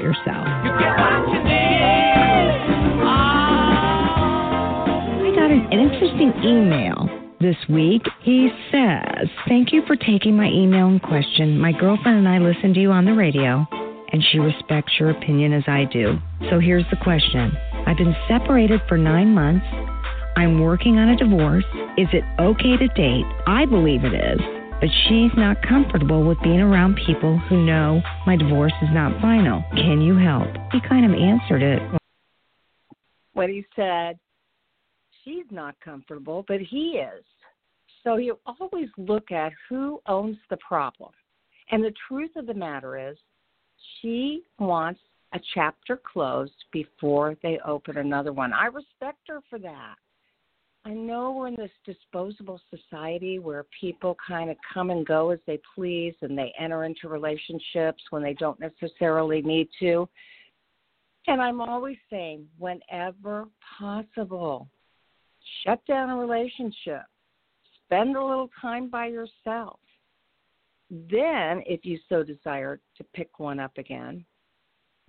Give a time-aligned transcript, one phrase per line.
[0.00, 0.46] yourself?
[5.22, 7.08] I got an interesting email
[7.40, 8.02] this week.
[8.22, 11.58] He says, Thank you for taking my email in question.
[11.58, 13.66] My girlfriend and I listen to you on the radio,
[14.12, 16.18] and she respects your opinion as I do.
[16.50, 17.52] So here's the question
[17.86, 19.66] I've been separated for nine months.
[20.36, 21.64] I'm working on a divorce.
[21.96, 23.24] Is it okay to date?
[23.46, 24.55] I believe it is.
[24.78, 29.64] But she's not comfortable with being around people who know my divorce is not final.
[29.74, 30.48] Can you help?
[30.70, 31.80] He kind of answered it.
[33.32, 34.18] What he said,
[35.24, 37.24] she's not comfortable, but he is.
[38.04, 41.10] So you always look at who owns the problem.
[41.70, 43.16] And the truth of the matter is,
[44.00, 45.00] she wants
[45.32, 48.52] a chapter closed before they open another one.
[48.52, 49.96] I respect her for that.
[50.86, 55.40] I know we're in this disposable society where people kind of come and go as
[55.44, 60.08] they please and they enter into relationships when they don't necessarily need to.
[61.26, 63.46] And I'm always saying, whenever
[63.76, 64.68] possible,
[65.64, 67.02] shut down a relationship,
[67.84, 69.80] spend a little time by yourself.
[70.88, 74.24] Then, if you so desire to pick one up again,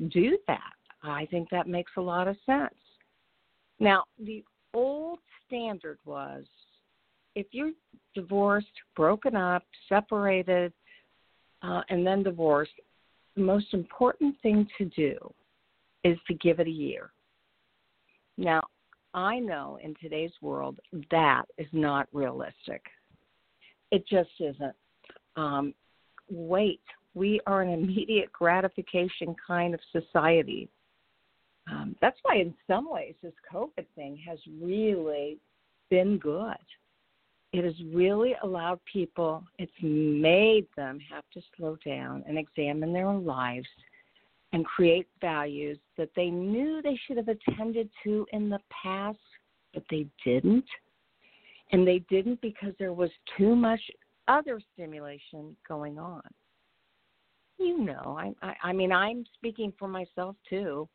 [0.10, 0.74] do that.
[1.04, 2.74] I think that makes a lot of sense.
[3.80, 4.44] Now, the
[4.78, 6.46] old standard was
[7.36, 7.72] if you're
[8.14, 10.72] divorced, broken up, separated,
[11.64, 12.72] uh, and then divorced,
[13.36, 15.18] the most important thing to do
[16.04, 17.12] is to give it a year.
[18.38, 18.62] Now,
[19.14, 20.80] I know in today's world
[21.10, 22.84] that is not realistic.
[23.92, 24.76] It just isn't.
[25.36, 25.74] Um,
[26.30, 26.82] wait,
[27.16, 30.70] we are an immediate gratification kind of society.
[31.72, 35.38] Um, that's why, in some ways, this COVID thing has really
[35.90, 36.56] been good.
[37.54, 43.08] It has really allowed people, it's made them have to slow down and examine their
[43.08, 43.68] own lives
[44.54, 49.18] and create values that they knew they should have attended to in the past,
[49.74, 50.66] but they didn't.
[51.72, 53.82] And they didn't because there was too much
[54.28, 56.22] other stimulation going on.
[57.58, 60.88] You know, I, I, I mean, I'm speaking for myself too.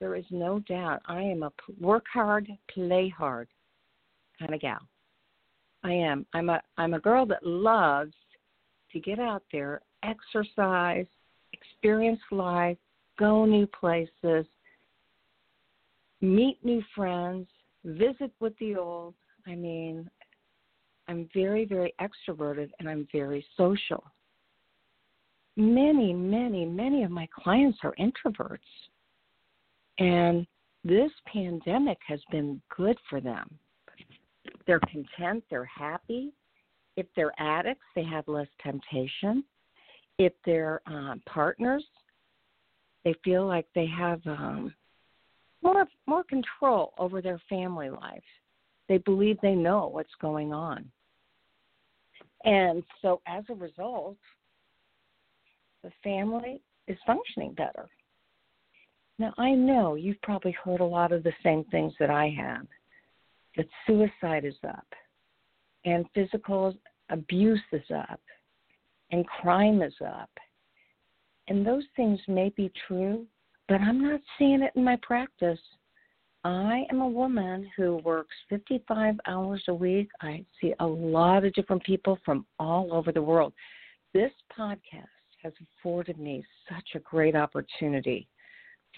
[0.00, 3.48] There is no doubt I am a work hard, play hard
[4.38, 4.80] kind of gal.
[5.84, 6.26] I am.
[6.34, 8.14] I'm a I'm a girl that loves
[8.92, 11.06] to get out there, exercise,
[11.52, 12.78] experience life,
[13.18, 14.46] go new places,
[16.20, 17.46] meet new friends,
[17.84, 19.14] visit with the old.
[19.46, 20.08] I mean,
[21.06, 24.04] I'm very, very extroverted and I'm very social.
[25.56, 28.58] Many, many, many of my clients are introverts.
[29.98, 30.46] And
[30.84, 33.58] this pandemic has been good for them.
[34.66, 36.32] They're content, they're happy.
[36.96, 39.44] If they're addicts, they have less temptation.
[40.18, 41.84] If they're um, partners,
[43.04, 44.74] they feel like they have um,
[45.62, 48.22] more more control over their family life.
[48.88, 50.90] They believe they know what's going on.
[52.44, 54.16] And so as a result,
[55.82, 57.88] the family is functioning better.
[59.18, 62.66] Now, I know you've probably heard a lot of the same things that I have
[63.56, 64.86] that suicide is up,
[65.84, 66.74] and physical
[67.10, 68.20] abuse is up,
[69.10, 70.30] and crime is up.
[71.48, 73.26] And those things may be true,
[73.66, 75.58] but I'm not seeing it in my practice.
[76.44, 80.10] I am a woman who works 55 hours a week.
[80.20, 83.52] I see a lot of different people from all over the world.
[84.14, 85.08] This podcast
[85.42, 88.28] has afforded me such a great opportunity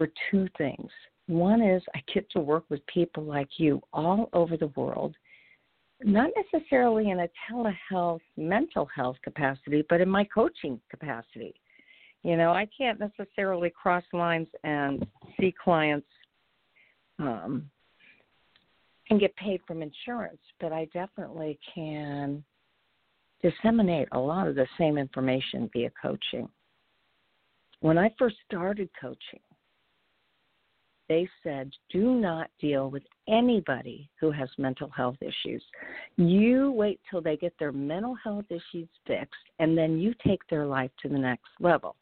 [0.01, 0.91] for two things.
[1.27, 5.15] One is I get to work with people like you all over the world,
[6.03, 11.55] not necessarily in a telehealth mental health capacity, but in my coaching capacity.
[12.23, 15.07] You know, I can't necessarily cross lines and
[15.39, 16.09] see clients
[17.19, 17.71] um,
[19.11, 22.43] and get paid from insurance, but I definitely can
[23.43, 26.49] disseminate a lot of the same information via coaching.
[27.81, 29.41] When I first started coaching,
[31.11, 35.61] they said, do not deal with anybody who has mental health issues.
[36.17, 40.67] You wait till they get their mental health issues fixed, and then you take their
[40.67, 41.97] life to the next level.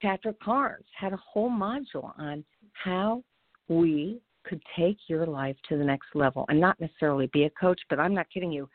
[0.00, 3.24] Patrick Carnes had a whole module on how
[3.66, 7.80] we could take your life to the next level and not necessarily be a coach,
[7.90, 8.68] but I'm not kidding you.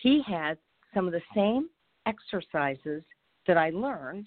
[0.00, 0.56] He had
[0.94, 1.68] some of the same
[2.06, 3.02] exercises
[3.46, 4.26] that I learned,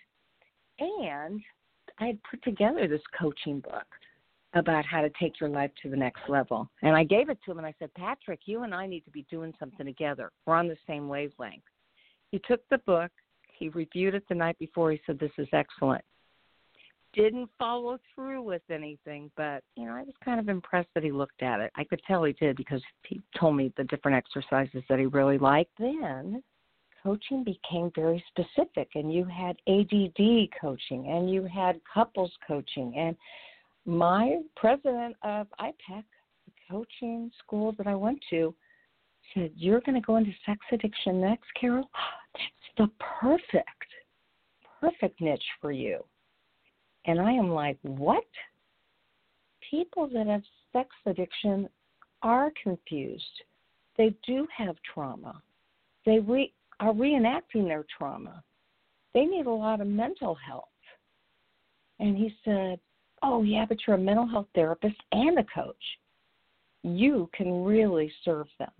[0.78, 1.42] and
[1.98, 3.88] I had put together this coaching book
[4.54, 6.69] about how to take your life to the next level.
[6.81, 9.12] And I gave it to him and I said, Patrick, you and I need to
[9.12, 10.31] be doing something together.
[10.46, 11.63] We're on the same wavelength.
[12.31, 13.12] He took the book,
[13.57, 16.04] he reviewed it the night before, he said, This is excellent
[17.13, 21.12] didn't follow through with anything, but you know, I was kind of impressed that he
[21.12, 21.72] looked at it.
[21.75, 25.38] I could tell he did because he told me the different exercises that he really
[25.38, 25.72] liked.
[25.80, 26.44] Then
[27.02, 33.16] coaching became very specific and you had ADD coaching and you had couples coaching and
[33.86, 36.04] my president of IPEC,
[36.46, 38.54] the coaching school that I went to,
[39.34, 41.90] said, You're going to go into sex addiction next, Carol?
[42.34, 43.88] That's the perfect,
[44.80, 46.04] perfect niche for you.
[47.06, 48.24] And I am like, what?
[49.70, 50.44] People that have
[50.74, 51.70] sex addiction
[52.22, 53.24] are confused.
[53.98, 55.42] They do have trauma.
[56.06, 58.44] They re- are reenacting their trauma.
[59.14, 60.66] They need a lot of mental health.
[62.00, 62.80] And he said,
[63.21, 65.75] Oh, yeah, but you're a mental health therapist and a coach.
[66.83, 68.71] You can really serve them.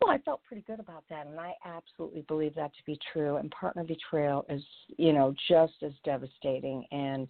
[0.00, 3.36] Well, I felt pretty good about that, and I absolutely believe that to be true.
[3.36, 4.62] And partner betrayal is,
[4.96, 6.84] you know, just as devastating.
[6.92, 7.28] And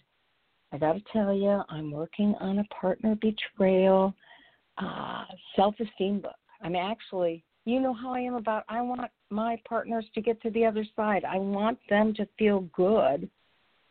[0.72, 4.14] I got to tell you, I'm working on a partner betrayal
[4.76, 5.24] uh,
[5.56, 6.36] self-esteem book.
[6.62, 8.64] I'm actually, you know how I am about.
[8.68, 11.24] I want my partners to get to the other side.
[11.24, 13.28] I want them to feel good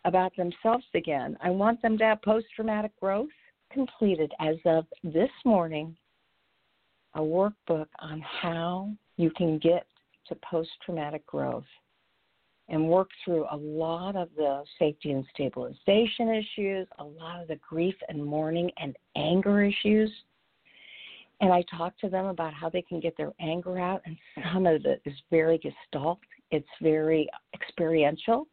[0.08, 1.38] about themselves again.
[1.44, 3.28] I want them to have post-traumatic growth
[3.72, 5.96] completed as of this morning
[7.16, 9.86] a workbook on how you can get
[10.28, 11.66] to post traumatic growth
[12.70, 17.60] and work through a lot of the safety and stabilization issues, a lot of the
[17.68, 20.12] grief and mourning and anger issues.
[21.42, 24.18] And I talk to them about how they can get their anger out, and
[24.54, 26.20] some of it is very gestalt.
[26.52, 28.48] It's very experiential.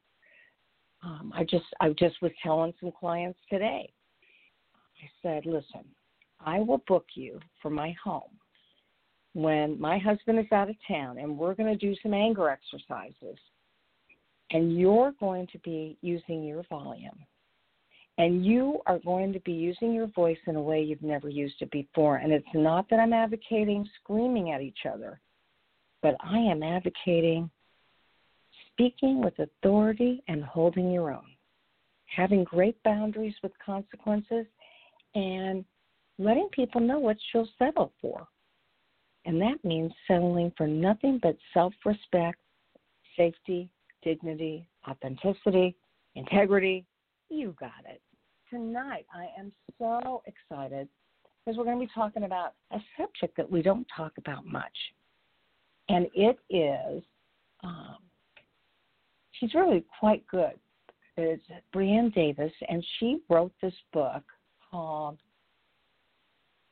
[1.04, 3.92] Um, I just I just was telling some clients today.
[5.02, 5.84] I said, listen,
[6.40, 8.30] I will book you for my home
[9.34, 13.38] when my husband is out of town and we're going to do some anger exercises
[14.52, 17.18] and you're going to be using your volume
[18.18, 21.56] and you are going to be using your voice in a way you've never used
[21.60, 25.20] it before and it's not that I'm advocating screaming at each other
[26.00, 27.50] but I am advocating
[28.74, 31.30] speaking with authority and holding your own
[32.06, 34.46] having great boundaries with consequences
[35.14, 35.64] and
[36.18, 38.28] letting people know what you'll settle for
[39.24, 42.38] and that means settling for nothing but self respect,
[43.16, 43.70] safety,
[44.02, 45.74] dignity, authenticity,
[46.14, 46.84] integrity.
[47.30, 48.02] You got it.
[48.50, 50.88] Tonight, I am so excited
[51.44, 54.76] because we're going to be talking about a subject that we don't talk about much.
[55.88, 57.02] And it is,
[57.62, 57.96] um,
[59.38, 60.58] she's really quite good.
[61.16, 64.22] It's Brianne Davis, and she wrote this book
[64.70, 65.18] called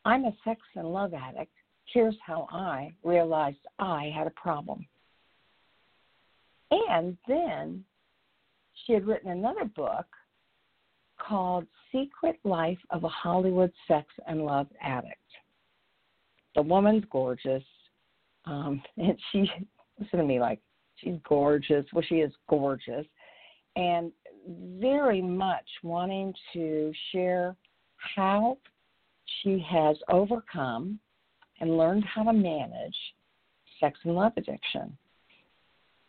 [0.05, 1.53] I'm a Sex and Love Addict
[1.93, 4.87] here's how I realized I had a problem.
[6.71, 7.85] And then
[8.87, 10.07] she had written another book
[11.19, 15.17] called Secret Life of a Hollywood Sex and Love Addict.
[16.55, 17.65] The woman's gorgeous.
[18.45, 19.51] Um, and she,
[20.01, 20.61] listen to me, like,
[21.03, 21.85] she's gorgeous.
[21.93, 23.07] Well, she is gorgeous,
[23.77, 24.13] and
[24.81, 27.57] very much wanting to share
[27.97, 28.59] how
[29.43, 30.99] she has overcome
[31.61, 32.97] and learned how to manage
[33.79, 34.97] sex and love addiction.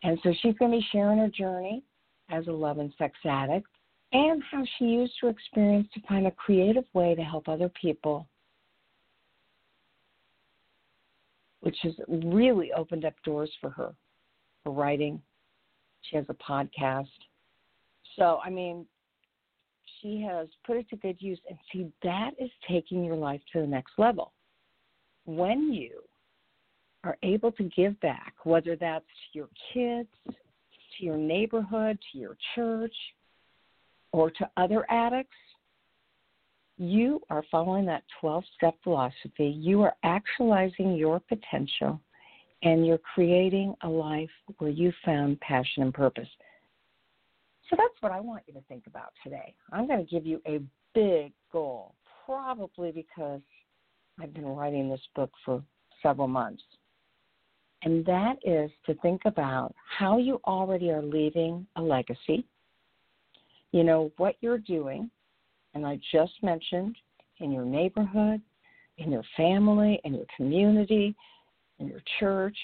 [0.03, 1.83] And so she's going to be sharing her journey
[2.29, 3.67] as a love and sex addict
[4.11, 8.27] and how she used her experience to find a creative way to help other people,
[11.61, 13.93] which has really opened up doors for her
[14.63, 15.21] for writing.
[16.09, 17.07] She has a podcast.
[18.17, 18.85] So, I mean,
[20.01, 21.39] she has put it to good use.
[21.49, 24.33] And see, that is taking your life to the next level.
[25.25, 26.01] When you
[27.03, 32.37] are able to give back, whether that's to your kids, to your neighborhood, to your
[32.55, 32.95] church,
[34.11, 35.35] or to other addicts,
[36.77, 39.47] you are following that 12 step philosophy.
[39.47, 41.99] You are actualizing your potential
[42.63, 46.27] and you're creating a life where you found passion and purpose.
[47.69, 49.53] So that's what I want you to think about today.
[49.71, 50.59] I'm going to give you a
[50.93, 51.93] big goal,
[52.25, 53.41] probably because
[54.21, 55.63] I've been writing this book for
[56.01, 56.63] several months.
[57.83, 62.45] And that is to think about how you already are leaving a legacy.
[63.71, 65.09] You know, what you're doing,
[65.73, 66.95] and I just mentioned
[67.39, 68.41] in your neighborhood,
[68.99, 71.15] in your family, in your community,
[71.79, 72.57] in your church,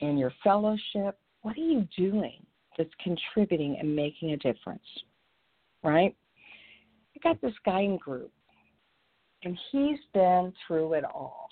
[0.00, 1.18] in your fellowship.
[1.42, 2.44] What are you doing
[2.76, 4.82] that's contributing and making a difference?
[5.82, 6.14] Right?
[7.14, 8.32] I got this guy in group,
[9.42, 11.48] and he's been through it all.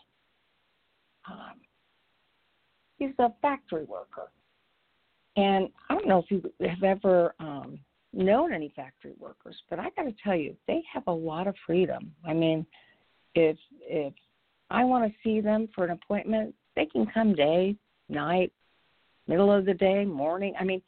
[1.31, 1.61] Um,
[2.99, 4.31] he's a factory worker.
[5.37, 7.79] And I don't know if you have ever um,
[8.13, 11.55] known any factory workers, but I got to tell you, they have a lot of
[11.67, 12.13] freedom.
[12.27, 12.65] I mean,
[13.35, 14.15] if if
[14.71, 17.77] I want to see them for an appointment, they can come day,
[18.09, 18.53] night,
[19.27, 20.55] middle of the day, morning.
[20.59, 20.83] I mean,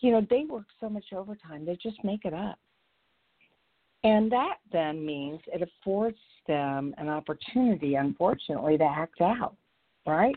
[0.00, 2.58] you know, they work so much overtime, they just make it up.
[4.04, 6.18] And that then means it affords
[6.48, 9.54] them an opportunity, unfortunately, to act out,
[10.06, 10.34] right?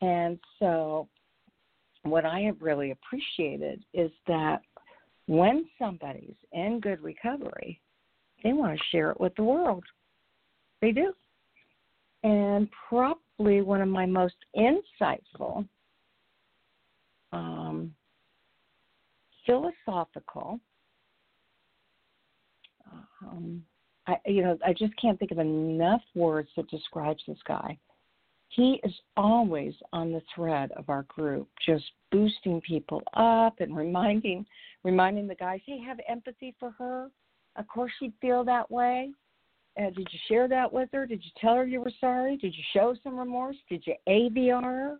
[0.00, 1.08] And so,
[2.04, 4.62] what I have really appreciated is that
[5.26, 7.80] when somebody's in good recovery,
[8.42, 9.84] they want to share it with the world.
[10.80, 11.12] They do.
[12.22, 15.66] And probably one of my most insightful,
[17.32, 17.94] um,
[19.46, 20.60] philosophical,
[23.22, 23.64] um,
[24.06, 27.78] I, you know, I just can't think of enough words that describes this guy.
[28.48, 34.44] He is always on the thread of our group, just boosting people up and reminding
[34.82, 37.10] reminding the guys, hey, have empathy for her.
[37.56, 39.10] Of course, she'd feel that way.
[39.78, 41.06] Uh, did you share that with her?
[41.06, 42.36] Did you tell her you were sorry?
[42.36, 43.56] Did you show some remorse?
[43.68, 44.96] Did you AVR her?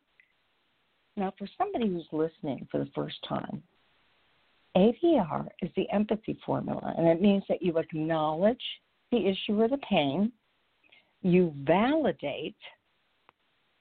[1.17, 3.62] Now, for somebody who's listening for the first time,
[4.77, 8.62] AVR is the empathy formula, and it means that you acknowledge
[9.11, 10.31] the issue or the pain,
[11.23, 12.55] you validate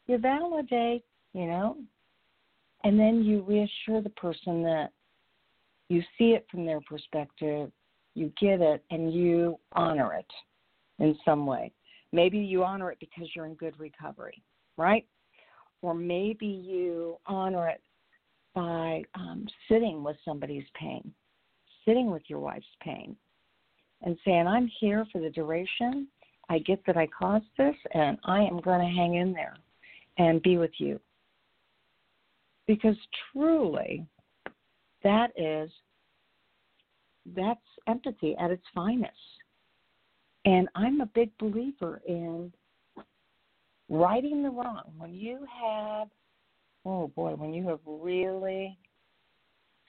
[0.10, 1.78] you validate, you know,
[2.84, 4.90] and then you reassure the person that
[5.88, 7.72] you see it from their perspective,
[8.16, 10.26] you get it, and you honor it
[11.00, 11.72] in some way.
[12.12, 14.42] Maybe you honor it because you're in good recovery,
[14.78, 15.06] right?
[15.82, 17.82] Or maybe you honor it
[18.54, 21.14] by um, sitting with somebody's pain,
[21.86, 23.16] sitting with your wife's pain,
[24.02, 26.08] and saying, I'm here for the duration.
[26.50, 29.58] I get that I caused this, and I am going to hang in there
[30.18, 31.00] and be with you.
[32.66, 32.96] Because
[33.32, 34.06] truly,
[35.04, 35.70] that is
[37.36, 39.14] that's empathy at its finest.
[40.46, 42.52] And I'm a big believer in
[43.90, 44.94] righting the wrong.
[44.98, 46.08] When you have,
[46.86, 48.78] oh boy, when you have really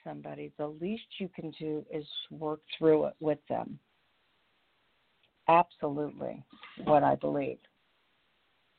[0.03, 3.79] somebody, the least you can do is work through it with them.
[5.47, 6.43] Absolutely,
[6.83, 7.57] what I believe.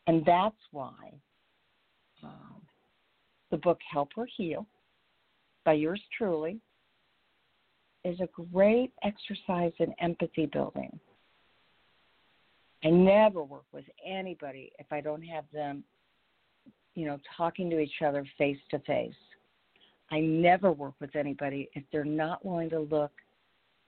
[0.06, 1.12] And that's why
[2.22, 2.62] um,
[3.50, 4.66] the book Help Her Heal
[5.64, 6.58] by yours truly
[8.04, 10.98] is a great exercise in empathy building.
[12.84, 15.84] I never work with anybody if I don't have them,
[16.94, 19.14] you know, talking to each other face to face.
[20.10, 23.12] I never work with anybody if they're not willing to look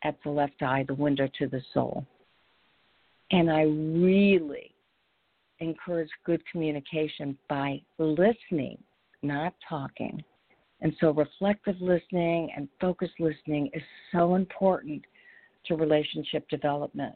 [0.05, 2.07] at the left eye, the window to the soul.
[3.31, 4.75] And I really
[5.59, 8.79] encourage good communication by listening,
[9.23, 10.23] not talking.
[10.81, 13.83] And so, reflective listening and focused listening is
[14.13, 15.03] so important
[15.67, 17.15] to relationship development.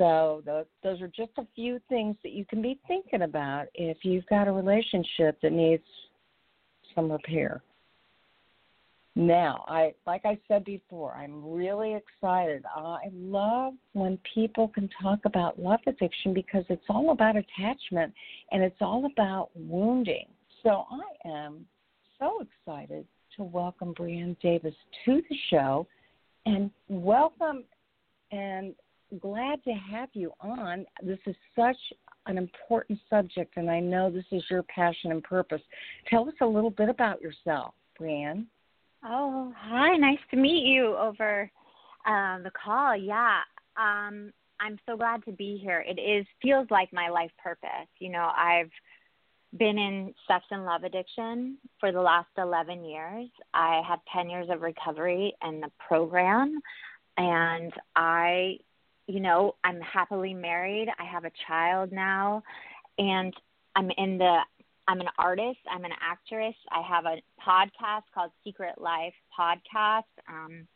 [0.00, 0.42] So,
[0.82, 4.48] those are just a few things that you can be thinking about if you've got
[4.48, 5.82] a relationship that needs
[6.94, 7.60] some repair.
[9.14, 12.64] Now, I like I said before, I'm really excited.
[12.74, 18.14] I love when people can talk about love addiction because it's all about attachment
[18.52, 20.28] and it's all about wounding.
[20.62, 21.66] So I am
[22.18, 23.04] so excited
[23.36, 25.86] to welcome Brianne Davis to the show
[26.46, 27.64] and welcome
[28.32, 28.74] and
[29.18, 30.86] glad to have you on.
[31.02, 31.76] This is such
[32.26, 35.62] an important subject, and I know this is your passion and purpose.
[36.08, 38.46] Tell us a little bit about yourself, Brianne.
[39.04, 39.96] Oh, hi.
[39.96, 41.50] Nice to meet you over
[42.06, 42.96] uh, the call.
[42.96, 43.38] Yeah.
[43.76, 45.84] Um, I'm so glad to be here.
[45.86, 47.88] It is feels like my life purpose.
[47.98, 48.70] You know, I've
[49.56, 53.28] been in sex and love addiction for the last 11 years.
[53.54, 56.60] I have 10 years of recovery in the program
[57.16, 58.58] and I
[59.10, 60.88] you know, I'm happily married.
[60.98, 62.42] I have a child now
[62.98, 63.34] and
[63.74, 64.38] I'm in the
[64.88, 65.60] I'm an artist.
[65.70, 66.54] I'm an actress.
[66.70, 70.02] I have a podcast called Secret Life Podcast.
[70.28, 70.66] Um,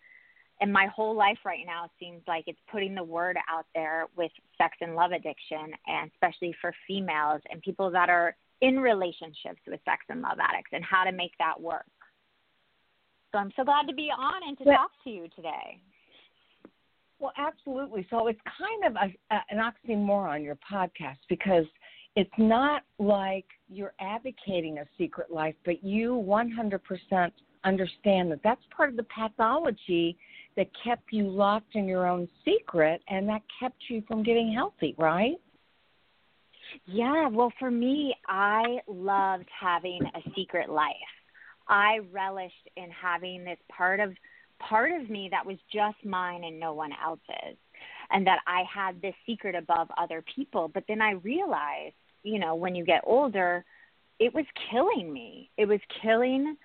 [0.60, 4.30] and my whole life right now seems like it's putting the word out there with
[4.56, 9.80] sex and love addiction, and especially for females and people that are in relationships with
[9.84, 11.84] sex and love addicts and how to make that work.
[13.32, 15.80] So I'm so glad to be on and to talk to you today.
[17.18, 18.06] Well, absolutely.
[18.10, 21.64] So it's kind of a, a, an oxymoron, your podcast, because–
[22.16, 27.30] it's not like you're advocating a secret life, but you 100%
[27.64, 30.16] understand that that's part of the pathology
[30.56, 34.94] that kept you locked in your own secret and that kept you from getting healthy,
[34.96, 35.36] right?
[36.86, 40.94] Yeah, well, for me, I loved having a secret life.
[41.68, 44.12] I relished in having this part of
[44.68, 47.56] part of me that was just mine and no one else's
[48.10, 50.70] and that I had this secret above other people.
[50.72, 51.94] But then I realized
[52.24, 53.64] you know, when you get older,
[54.18, 55.50] it was killing me.
[55.56, 56.56] It was killing.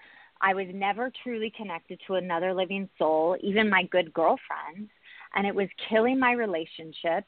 [0.41, 4.89] I was never truly connected to another living soul, even my good girlfriends,
[5.35, 7.27] and it was killing my relationships.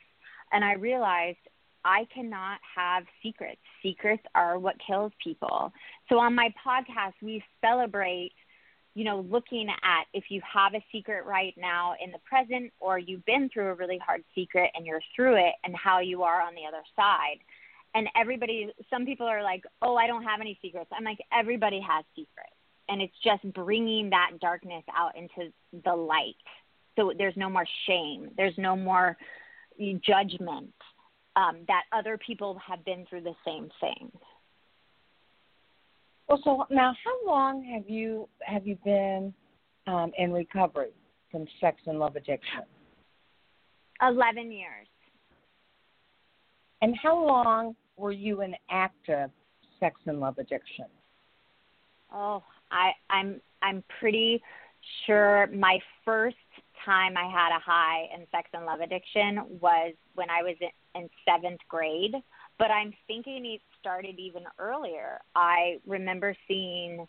[0.54, 1.38] And I realized
[1.84, 3.60] I cannot have secrets.
[3.84, 5.74] Secrets are what kills people.
[6.08, 8.32] So on my podcast, we celebrate,
[8.94, 13.00] you know, looking at if you have a secret right now in the present or
[13.00, 16.42] you've been through a really hard secret and you're through it and how you are
[16.42, 17.38] on the other side.
[17.94, 20.90] And everybody some people are like oh i don't have any secrets.
[20.94, 22.52] I'm like everybody has secrets.
[22.90, 25.52] And it's just bringing that darkness out into
[25.86, 26.36] the light.
[26.98, 28.32] So there's no more shame.
[28.36, 29.16] There's no more
[30.06, 30.74] judgment
[31.38, 34.12] um, that other people have been through the same thing
[36.28, 39.34] well so now how long have you have you been
[39.88, 40.92] um, in recovery
[41.32, 42.64] from sex and love addiction
[44.02, 44.88] 11 years
[46.82, 49.30] and how long were you in active
[49.80, 50.86] sex and love addiction?
[52.14, 54.42] Oh, I, I'm I'm pretty
[55.06, 56.36] sure my first
[56.84, 61.02] time I had a high in sex and love addiction was when I was in,
[61.02, 62.16] in seventh grade.
[62.62, 65.18] But I'm thinking it started even earlier.
[65.36, 67.08] I remember seeing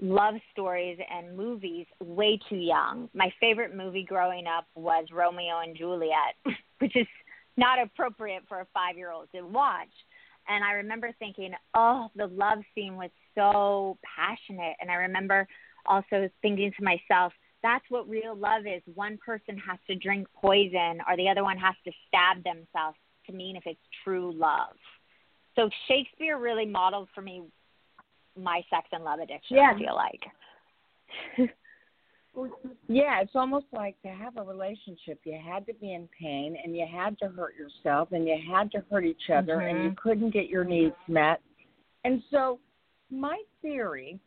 [0.00, 3.08] love stories and movies way too young.
[3.14, 6.34] My favorite movie growing up was Romeo and Juliet,
[6.80, 7.06] which is
[7.56, 9.94] not appropriate for a five year old to watch.
[10.48, 14.74] And I remember thinking, oh, the love scene was so passionate.
[14.80, 15.46] And I remember
[15.86, 18.82] also thinking to myself, that's what real love is.
[18.96, 22.96] One person has to drink poison, or the other one has to stab themselves
[23.30, 24.76] to mean if it's true love.
[25.56, 27.42] So Shakespeare really modeled for me
[28.36, 29.56] my sex and love addiction.
[29.56, 29.72] Yeah.
[29.74, 31.50] I feel like.
[32.88, 36.76] Yeah, it's almost like to have a relationship, you had to be in pain and
[36.76, 39.76] you had to hurt yourself and you had to hurt each other mm-hmm.
[39.76, 40.08] and you mm-hmm.
[40.08, 41.40] couldn't get your needs met.
[42.04, 42.60] And so,
[43.10, 44.20] my theory,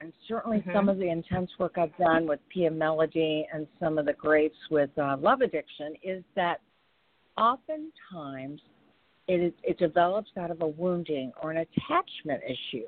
[0.00, 0.72] and certainly mm-hmm.
[0.72, 4.56] some of the intense work I've done with Pia Mellody and some of the greats
[4.70, 6.60] with uh, love addiction, is that
[7.36, 8.60] oftentimes
[9.28, 12.86] it, is, it develops out of a wounding or an attachment issue.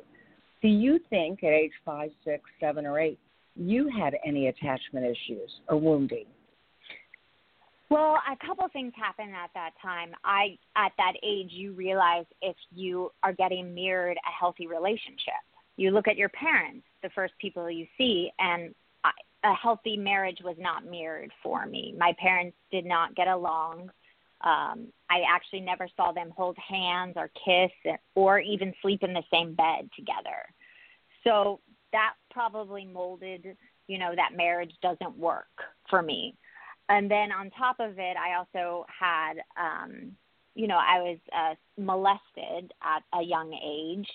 [0.63, 3.19] Do you think at age five, six, seven, or eight
[3.59, 6.27] you had any attachment issues or wounding?
[7.91, 10.13] Well, a couple things happened at that time.
[10.25, 15.41] I at that age you realize if you are getting mirrored a healthy relationship.
[15.77, 19.11] You look at your parents, the first people you see, and I,
[19.45, 21.95] a healthy marriage was not mirrored for me.
[21.97, 23.91] My parents did not get along.
[24.43, 27.73] Um, I actually never saw them hold hands or kiss
[28.15, 30.47] or even sleep in the same bed together.
[31.25, 31.61] So
[31.93, 33.57] that probably molded,
[33.89, 35.49] you know, that marriage doesn't work
[35.91, 36.37] for me.
[36.89, 40.13] And then on top of it, I also had, um,
[40.55, 44.09] you know, I was uh, molested at a young age.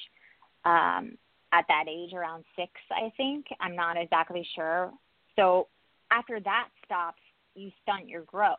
[0.66, 1.18] Um,
[1.54, 3.46] at that age around six, I think.
[3.62, 4.92] I'm not exactly sure.
[5.36, 5.68] So
[6.12, 7.22] after that stops,
[7.56, 8.58] you stunt your growth,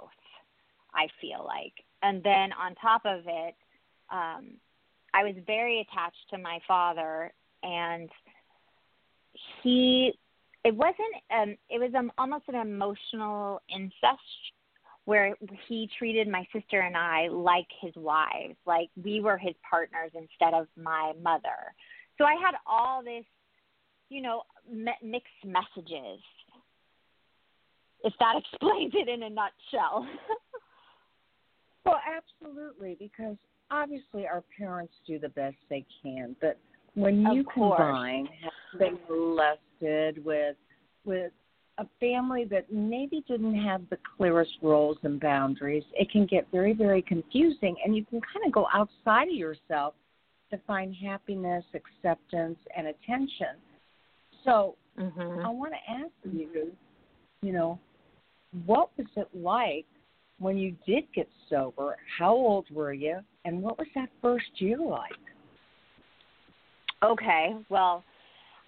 [0.95, 1.73] I feel like.
[2.03, 3.55] And then on top of it,
[4.11, 4.55] um,
[5.15, 8.11] I was very attached to my father, and
[9.63, 10.13] he,
[10.65, 10.99] it wasn't,
[11.31, 14.21] um, it was um, almost an emotional incest
[15.05, 15.37] where
[15.69, 20.55] he treated my sister and I like his wives, like we were his partners instead
[20.55, 21.75] of my mother.
[22.17, 23.25] So I had all this,
[24.09, 24.43] you know,
[25.03, 26.21] mixed messages.
[28.03, 30.07] If that explains it in a nutshell.
[31.85, 33.37] well, absolutely, because
[33.71, 36.59] obviously our parents do the best they can, but
[36.95, 38.29] when you combine
[38.79, 40.57] been molested with
[41.05, 41.33] with
[41.79, 46.73] a family that maybe didn't have the clearest roles and boundaries, it can get very,
[46.73, 49.95] very confusing, and you can kind of go outside of yourself
[50.51, 53.57] to find happiness, acceptance, and attention.
[54.45, 55.45] So mm-hmm.
[55.45, 56.73] I want to ask you,
[57.43, 57.79] you know,
[58.67, 59.87] what was it like
[60.39, 61.97] when you did get sober?
[62.19, 65.13] How old were you, and what was that first year like?
[67.03, 68.03] Okay, well,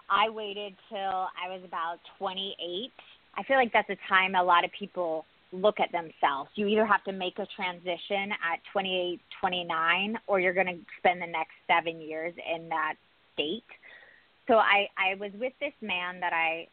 [0.09, 2.91] I waited till I was about 28.
[3.35, 6.49] I feel like that's a time a lot of people look at themselves.
[6.55, 11.21] You either have to make a transition at 28, 29, or you're going to spend
[11.21, 12.95] the next seven years in that
[13.33, 13.63] state.
[14.47, 16.67] So I, I was with this man that I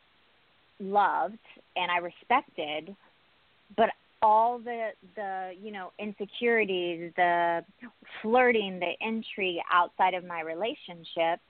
[0.80, 1.38] loved
[1.76, 2.94] and I respected,
[3.76, 3.90] but
[4.24, 7.62] all the the you know insecurities, the
[8.22, 11.40] flirting, the intrigue outside of my relationship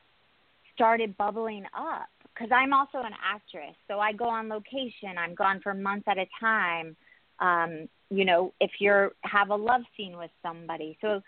[0.74, 3.76] started bubbling up because I'm also an actress.
[3.86, 5.16] So I go on location.
[5.16, 6.96] I'm gone for months at a time.
[7.38, 11.22] Um, you know, if you're have a love scene with somebody, so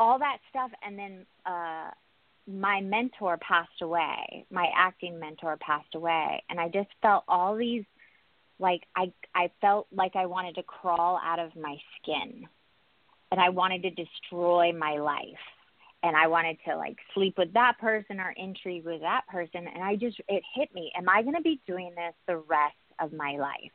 [0.00, 1.90] all that stuff, and then uh,
[2.48, 4.44] my mentor passed away.
[4.50, 7.84] My acting mentor passed away, and I just felt all these
[8.58, 12.46] like I I felt like I wanted to crawl out of my skin,
[13.30, 15.38] and I wanted to destroy my life
[16.04, 19.66] and I wanted to like sleep with that person or intrigue with that person.
[19.66, 20.92] And I just, it hit me.
[20.96, 23.72] Am I going to be doing this the rest of my life?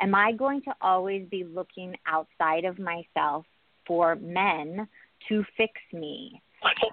[0.00, 3.46] Am I going to always be looking outside of myself
[3.86, 4.86] for men
[5.28, 6.42] to fix me?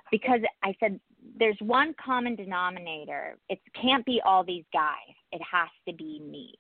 [0.09, 1.01] Because I said,
[1.37, 3.35] there's one common denominator.
[3.49, 6.53] It can't be all these guys, it has to be me.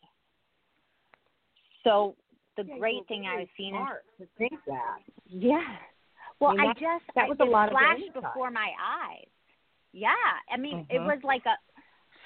[1.87, 2.15] So
[2.57, 3.81] the yeah, great thing I was seeing is
[4.19, 4.99] to think that.
[5.25, 5.61] Yeah,
[6.39, 8.71] well, I, mean, I just that was I, a lot it flashed of before my
[8.77, 9.27] eyes.
[9.93, 10.11] Yeah,
[10.51, 10.95] I mean, mm-hmm.
[10.95, 11.55] it was like a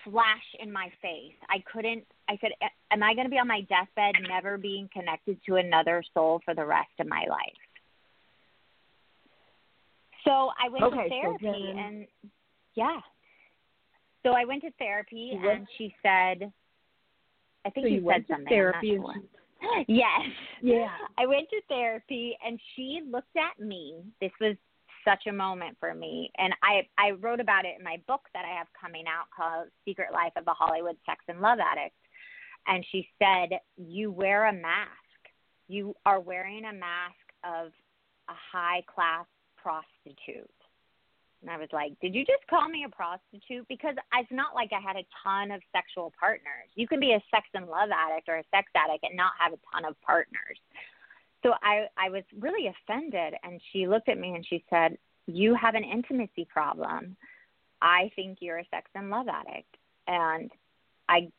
[0.04, 1.38] flash in my face.
[1.48, 2.04] I couldn't.
[2.28, 2.52] I said,
[2.92, 6.56] "Am I going to be on my deathbed, never being connected to another soul for
[6.56, 7.62] the rest of my life?"
[10.26, 12.08] So I went okay, to therapy, so then, and
[12.74, 13.00] yeah.
[14.24, 16.52] So I went to therapy, and she said,
[17.66, 19.41] "I think so you, you said went something." To therapy I'm not sure.
[19.88, 20.22] Yes.
[20.62, 20.90] Yeah.
[21.18, 24.04] I went to therapy and she looked at me.
[24.20, 24.56] This was
[25.06, 26.32] such a moment for me.
[26.38, 29.70] And I I wrote about it in my book that I have coming out called
[29.86, 31.96] Secret Life of a Hollywood Sex and Love Addict.
[32.68, 34.90] And she said, "You wear a mask.
[35.68, 37.72] You are wearing a mask of
[38.30, 39.26] a high class
[39.58, 40.50] prostitute."
[41.42, 43.68] And I was like, Did you just call me a prostitute?
[43.68, 46.70] Because it's not like I had a ton of sexual partners.
[46.76, 49.54] You can be a sex and love addict or a sex addict and not have
[49.54, 50.58] a ton of partners.
[51.44, 53.34] So I, I was really offended.
[53.44, 57.18] And she looked at me and she said, You have an intimacy problem.
[57.82, 59.76] I think you're a sex and love addict.
[60.08, 60.52] And
[61.10, 61.32] I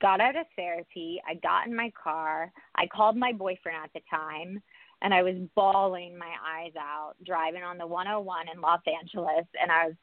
[0.00, 1.20] got out of therapy.
[1.28, 2.52] I got in my car.
[2.74, 4.62] I called my boyfriend at the time
[5.02, 9.70] and I was bawling my eyes out driving on the 101 in Los Angeles and
[9.70, 9.94] I was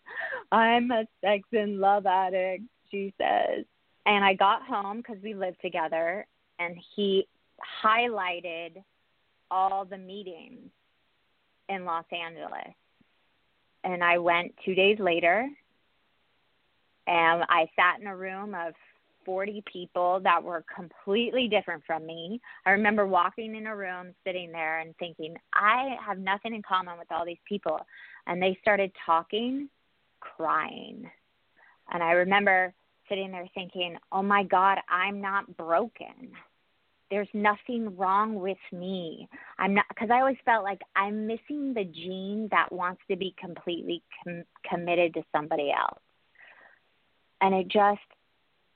[0.51, 3.65] I'm a sex and love addict she says.
[4.05, 6.25] And I got home cuz we lived together
[6.59, 7.27] and he
[7.83, 8.83] highlighted
[9.51, 10.69] all the meetings
[11.69, 12.73] in Los Angeles.
[13.83, 15.49] And I went 2 days later
[17.07, 18.73] and I sat in a room of
[19.25, 22.39] 40 people that were completely different from me.
[22.65, 26.97] I remember walking in a room, sitting there, and thinking, I have nothing in common
[26.97, 27.79] with all these people.
[28.27, 29.69] And they started talking,
[30.19, 31.09] crying.
[31.91, 32.73] And I remember
[33.09, 36.31] sitting there thinking, oh my God, I'm not broken.
[37.11, 39.27] There's nothing wrong with me.
[39.59, 43.35] I'm not, because I always felt like I'm missing the gene that wants to be
[43.39, 45.99] completely com- committed to somebody else.
[47.41, 48.01] And it just,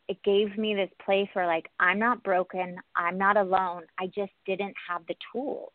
[0.09, 3.83] it gave me this place where like I'm not broken, I'm not alone.
[3.97, 5.71] I just didn't have the tools.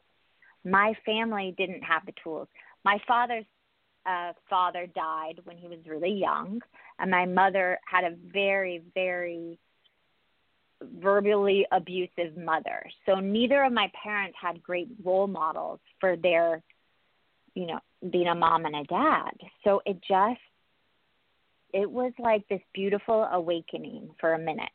[0.65, 2.49] My family didn't have the tools.
[2.85, 3.45] My father's
[4.05, 6.61] uh, father died when he was really young,
[6.99, 9.59] and my mother had a very, very
[10.83, 12.85] verbally abusive mother.
[13.07, 16.63] So neither of my parents had great role models for their,
[17.55, 17.79] you know,
[18.11, 19.31] being a mom and a dad.
[19.63, 20.41] So it just,
[21.75, 24.71] it was like this beautiful awakening for a minute.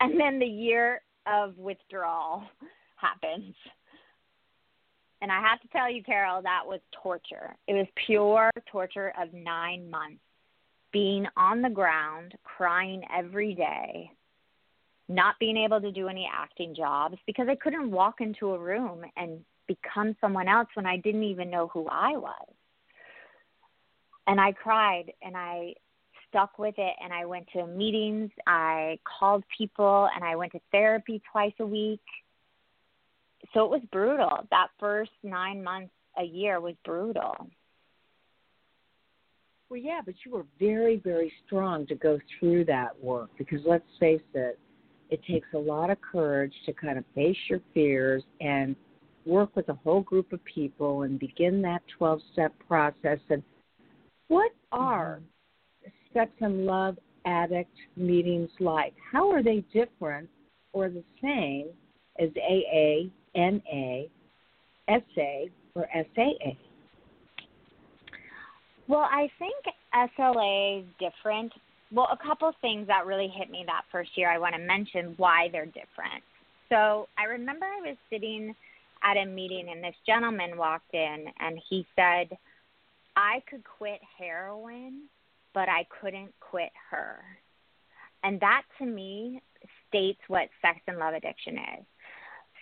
[0.00, 2.44] And then the year of withdrawal
[2.96, 3.54] happens.
[5.20, 7.56] And I have to tell you, Carol, that was torture.
[7.66, 10.20] It was pure torture of nine months
[10.92, 14.12] being on the ground, crying every day,
[15.08, 19.02] not being able to do any acting jobs because I couldn't walk into a room
[19.16, 22.46] and become someone else when I didn't even know who I was.
[24.28, 25.74] And I cried and I
[26.34, 30.60] stuck with it and I went to meetings, I called people and I went to
[30.72, 32.00] therapy twice a week.
[33.52, 34.48] So it was brutal.
[34.50, 37.34] That first 9 months a year was brutal.
[39.70, 43.84] Well, yeah, but you were very, very strong to go through that work because let's
[44.00, 44.58] face it,
[45.10, 48.74] it takes a lot of courage to kind of face your fears and
[49.24, 53.18] work with a whole group of people and begin that 12 step process.
[53.30, 53.42] And
[54.28, 55.33] what are mm-hmm.
[56.40, 58.94] And love addict meetings like?
[59.12, 60.28] How are they different
[60.72, 61.68] or the same
[62.18, 64.02] as AA, NA,
[64.88, 66.50] SA, or SAA?
[68.86, 69.54] Well, I think
[69.94, 71.52] SLA is different
[71.94, 74.60] well, a couple of things that really hit me that first year, I want to
[74.60, 76.22] mention why they're different.
[76.68, 78.54] So I remember I was sitting
[79.04, 82.36] at a meeting and this gentleman walked in and he said,
[83.16, 85.02] I could quit heroin,
[85.54, 87.20] but I couldn't quit her.
[88.22, 89.40] And that to me
[89.88, 91.84] states what sex and love addiction is.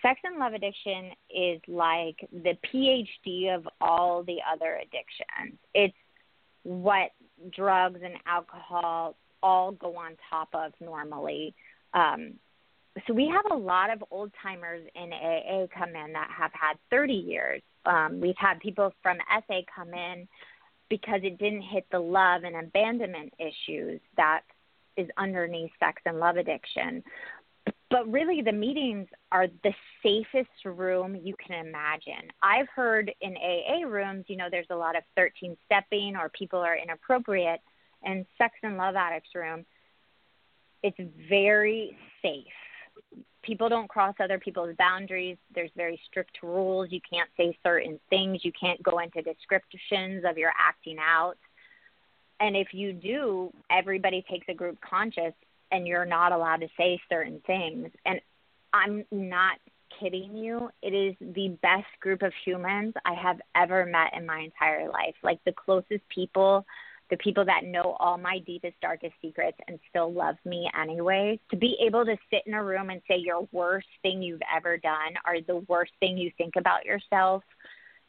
[0.03, 5.59] Sex and love addiction is like the PhD of all the other addictions.
[5.75, 5.95] It's
[6.65, 7.11] what
[7.51, 11.55] drugs and alcohol all go on top of normally.
[11.95, 12.35] Um,
[13.07, 16.77] so we have a lot of old timers in AA come in that have had
[16.91, 17.63] 30 years.
[17.87, 20.29] Um, we've had people from SA come in
[20.89, 24.43] because it didn't hit the love and abandonment issues that
[24.97, 27.03] is underneath sex and love addiction.
[27.91, 32.31] But really, the meetings are the safest room you can imagine.
[32.43, 36.59] I've heard in AA rooms, you know, there's a lot of 13 stepping or people
[36.59, 37.61] are inappropriate
[38.03, 39.65] and sex and love addicts room,
[40.83, 40.97] it's
[41.29, 42.47] very safe.
[43.43, 45.37] People don't cross other people's boundaries.
[45.55, 46.89] There's very strict rules.
[46.91, 48.45] You can't say certain things.
[48.45, 51.37] You can't go into descriptions of your acting out.
[52.41, 55.35] And if you do, everybody takes a group conscious
[55.71, 57.89] and you're not allowed to say certain things.
[58.05, 58.21] And
[58.73, 59.59] I'm not
[60.01, 60.71] kidding you.
[60.83, 65.15] It is the best group of humans I have ever met in my entire life.
[65.23, 66.65] Like the closest people
[67.13, 71.59] the people that know all my deepest, darkest secrets and still love me anyway, to
[71.59, 75.13] be able to sit in a room and say your worst thing you've ever done
[75.27, 77.43] or the worst thing you think about yourself,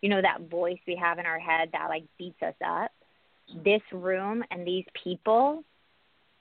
[0.02, 2.92] you know, that voice we have in our head that like beats us up.
[3.66, 5.66] This room and these people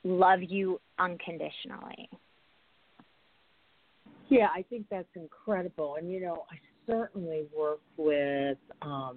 [0.04, 2.08] love you unconditionally.
[4.28, 5.96] Yeah, I think that's incredible.
[5.98, 9.16] And, you know, I certainly work with um,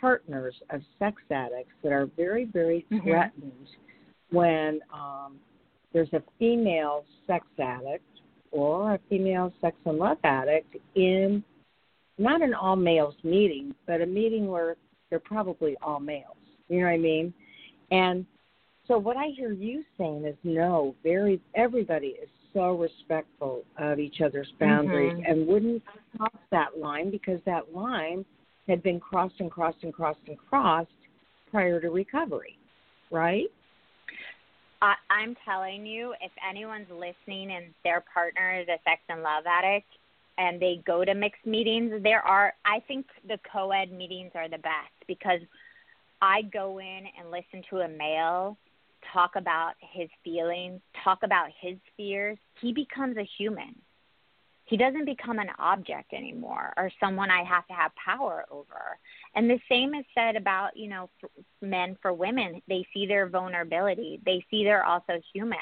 [0.00, 3.06] partners of sex addicts that are very, very mm-hmm.
[3.06, 3.68] threatened
[4.30, 5.36] when um,
[5.92, 8.04] there's a female sex addict
[8.50, 11.42] or a female sex and love addict in
[12.18, 14.76] not an all males meeting, but a meeting where
[15.10, 16.36] they're probably all males.
[16.68, 17.34] You know what I mean?
[17.90, 18.26] And
[18.88, 24.20] so what I hear you saying is no, very everybody is so respectful of each
[24.24, 25.30] other's boundaries mm-hmm.
[25.30, 25.82] and wouldn't
[26.16, 28.24] cross that line because that line
[28.68, 30.90] had been crossed and crossed and crossed and crossed
[31.50, 32.58] prior to recovery,
[33.10, 33.46] right?
[34.82, 39.44] I, I'm telling you, if anyone's listening and their partner is a sex and love
[39.46, 39.88] addict
[40.38, 44.48] and they go to mixed meetings, there are, I think the co ed meetings are
[44.48, 45.40] the best because
[46.20, 48.58] I go in and listen to a male
[49.12, 52.36] talk about his feelings, talk about his fears.
[52.60, 53.74] He becomes a human
[54.66, 58.98] he doesn't become an object anymore or someone I have to have power over.
[59.34, 61.08] And the same is said about, you know,
[61.62, 62.60] men for women.
[62.68, 65.58] They see their vulnerability, they see they're also human.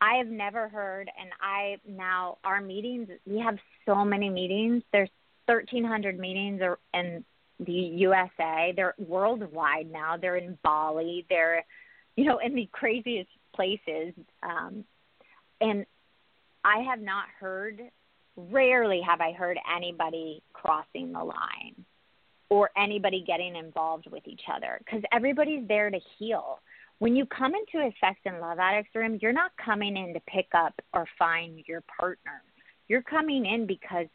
[0.00, 4.84] I have never heard, and I now, our meetings, we have so many meetings.
[4.92, 5.10] There's
[5.46, 6.62] 1,300 meetings
[6.94, 7.24] in
[7.58, 8.72] the USA.
[8.76, 10.16] They're worldwide now.
[10.16, 11.26] They're in Bali.
[11.28, 11.64] They're,
[12.16, 14.14] you know, in the craziest places.
[14.40, 14.84] Um,
[15.60, 15.84] and
[16.64, 17.80] I have not heard
[18.50, 21.84] rarely have I heard anybody crossing the line.
[22.50, 26.60] or anybody getting involved with each other because everybody's there to heal.
[26.98, 30.20] When you come into a sex and love addicts room, you're not coming in to
[30.20, 32.42] pick up or find your partner.
[32.88, 34.06] You're coming in because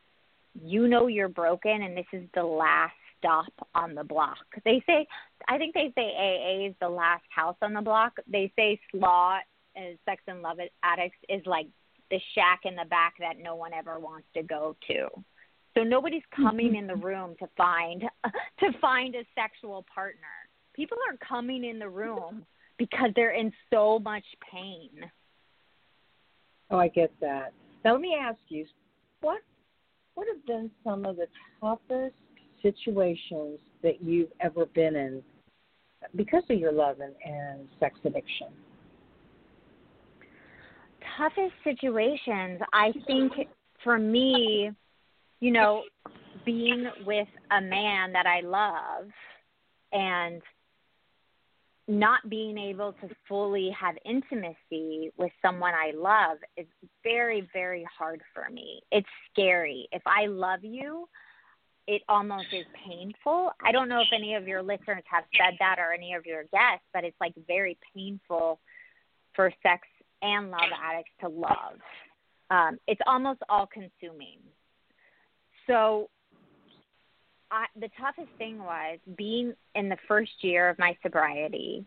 [0.66, 4.38] you know you're broken and this is the last stop on the block.
[4.66, 5.08] They say,
[5.48, 8.14] I think they say AA is the last house on the block.
[8.28, 9.38] They say SLAW,
[9.78, 11.68] as sex and love addicts, is like
[12.14, 15.08] the shack in the back that no one ever wants to go to.
[15.76, 16.76] So nobody's coming mm-hmm.
[16.76, 18.04] in the room to find
[18.60, 20.22] to find a sexual partner.
[20.76, 22.46] People are coming in the room
[22.78, 24.90] because they're in so much pain.
[26.70, 27.52] Oh, I get that.
[27.84, 28.68] Now let me ask you,
[29.22, 29.42] what
[30.14, 31.28] what have been some of the
[31.60, 32.14] toughest
[32.62, 35.24] situations that you've ever been in
[36.16, 38.50] because of your love and, and sex addiction?
[41.18, 43.34] Toughest situations, I think
[43.84, 44.72] for me,
[45.40, 45.84] you know,
[46.46, 49.10] being with a man that I love
[49.92, 50.42] and
[51.88, 56.66] not being able to fully have intimacy with someone I love is
[57.04, 58.82] very, very hard for me.
[58.92, 59.88] It's scary.
[59.92, 61.08] If I love you,
[61.86, 63.52] it almost is painful.
[63.62, 66.44] I don't know if any of your listeners have said that or any of your
[66.44, 68.60] guests, but it's like very painful
[69.36, 69.86] for sex
[70.24, 71.80] and love addicts to love.
[72.50, 74.40] Um, it's almost all consuming.
[75.68, 76.10] So,
[77.52, 81.86] I, the toughest thing was being in the first year of my sobriety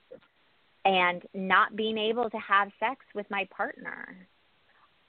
[0.84, 4.16] and not being able to have sex with my partner.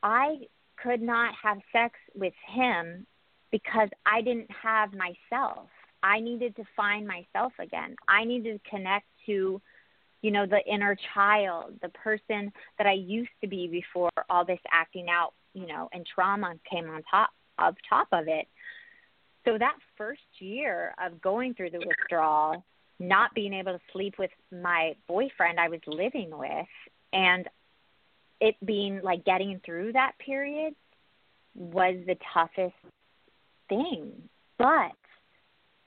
[0.01, 0.47] I
[0.81, 3.05] could not have sex with him
[3.51, 5.67] because I didn't have myself.
[6.01, 7.95] I needed to find myself again.
[8.07, 9.61] I needed to connect to,
[10.27, 14.59] you know, the inner child, the person that I used to be before all this
[14.69, 18.45] acting out, you know, and trauma came on top of top of it.
[19.45, 22.65] So that first year of going through the withdrawal,
[22.99, 26.67] not being able to sleep with my boyfriend I was living with
[27.13, 27.47] and
[28.41, 30.75] it being like getting through that period
[31.55, 32.75] was the toughest
[33.69, 34.11] thing.
[34.57, 34.91] But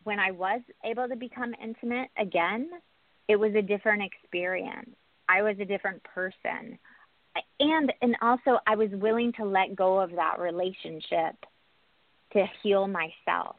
[0.04, 2.70] when I was able to become intimate again,
[3.30, 4.90] it was a different experience.
[5.28, 6.76] I was a different person.
[7.60, 11.36] And and also I was willing to let go of that relationship
[12.32, 13.54] to heal myself.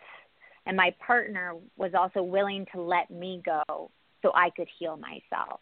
[0.66, 3.90] And my partner was also willing to let me go
[4.22, 5.62] so I could heal myself.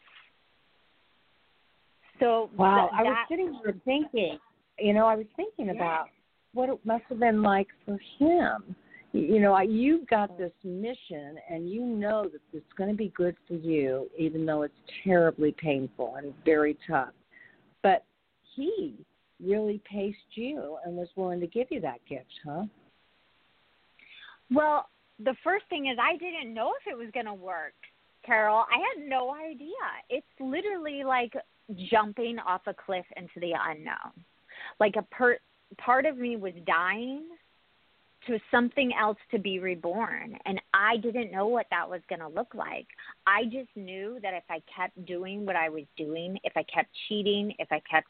[2.19, 4.39] So wow, th- I was sitting here thinking,
[4.79, 5.73] you know, I was thinking yeah.
[5.73, 6.05] about
[6.53, 8.75] what it must have been like for him.
[9.11, 13.35] You know, you've got this mission, and you know that it's going to be good
[13.47, 17.13] for you, even though it's terribly painful and very tough.
[17.81, 18.03] But
[18.55, 18.95] he
[19.43, 22.65] really paced you and was willing to give you that gift, huh?
[24.51, 24.89] Well,
[25.23, 27.73] the first thing is I didn't know if it was going to work,
[28.25, 28.65] Carol.
[28.71, 29.69] I had no idea.
[30.09, 31.33] It's literally like
[31.89, 34.23] jumping off a cliff into the unknown.
[34.79, 35.37] Like a per
[35.77, 37.23] part of me was dying
[38.29, 42.27] to something else to be reborn and I didn't know what that was going to
[42.27, 42.87] look like.
[43.25, 46.89] I just knew that if I kept doing what I was doing, if I kept
[47.07, 48.07] cheating, if I kept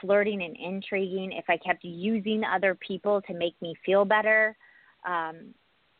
[0.00, 4.56] flirting and intriguing, if I kept using other people to make me feel better,
[5.06, 5.54] um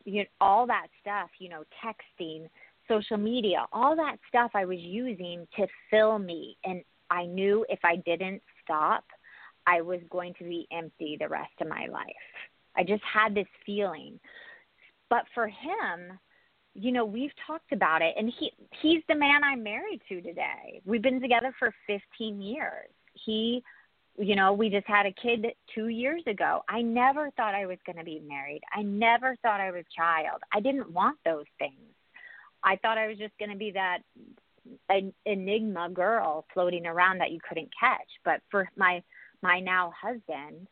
[0.05, 2.49] you know, all that stuff, you know, texting,
[2.89, 7.81] social media, all that stuff I was using to fill me and I knew if
[7.85, 9.05] I didn't stop,
[9.67, 12.07] I was going to be empty the rest of my life.
[12.79, 14.19] I just had this feeling.
[15.11, 16.19] But for him,
[16.75, 20.81] you know, we've talked about it and he he's the man I'm married to today.
[20.85, 22.91] We've been together for 15 years.
[23.15, 23.63] He
[24.21, 26.63] you know, we just had a kid 2 years ago.
[26.69, 28.63] I never thought I was going to be married.
[28.75, 30.41] I never thought I was child.
[30.53, 31.95] I didn't want those things.
[32.65, 33.99] I thought I was just going to be that
[34.89, 38.09] an enigma girl floating around that you couldn't catch.
[38.25, 39.03] But for my
[39.41, 40.67] my now husband,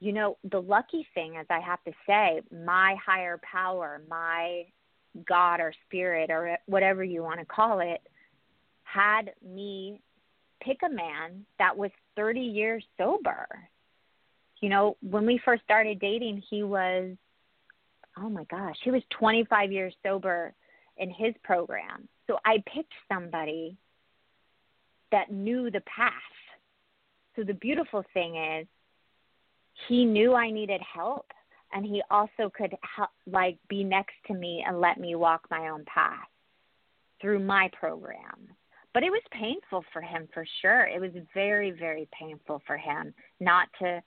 [0.00, 4.64] you know, the lucky thing is I have to say, my higher power, my
[5.26, 8.00] God or spirit or whatever you want to call it,
[8.82, 10.00] had me
[10.60, 13.46] pick a man that was 30 years sober.
[14.60, 17.16] You know, when we first started dating, he was,
[18.16, 20.54] oh my gosh, he was 25 years sober
[20.96, 22.08] in his program.
[22.26, 23.76] So I picked somebody
[25.10, 26.12] that knew the path
[27.36, 28.66] so the beautiful thing is
[29.88, 31.26] he knew I needed help
[31.72, 35.68] and he also could help, like be next to me and let me walk my
[35.68, 36.28] own path
[37.20, 38.48] through my program.
[38.92, 40.86] But it was painful for him for sure.
[40.86, 44.02] It was very very painful for him not to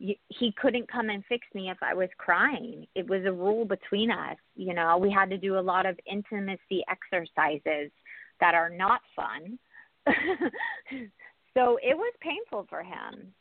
[0.00, 2.86] he couldn't come and fix me if I was crying.
[2.94, 4.38] It was a rule between us.
[4.56, 7.90] You know, we had to do a lot of intimacy exercises
[8.40, 9.58] that are not fun.
[11.54, 13.34] so it was painful for him.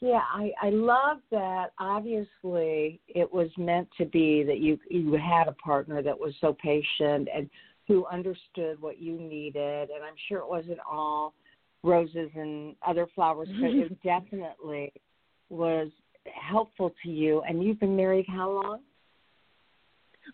[0.00, 1.68] Yeah, I I love that.
[1.78, 6.54] Obviously, it was meant to be that you you had a partner that was so
[6.62, 7.48] patient and
[7.88, 9.90] who understood what you needed.
[9.90, 11.34] And I'm sure it wasn't all
[11.82, 14.92] roses and other flowers, but it definitely
[15.48, 15.88] was
[16.34, 17.42] helpful to you.
[17.48, 18.80] And you've been married how long?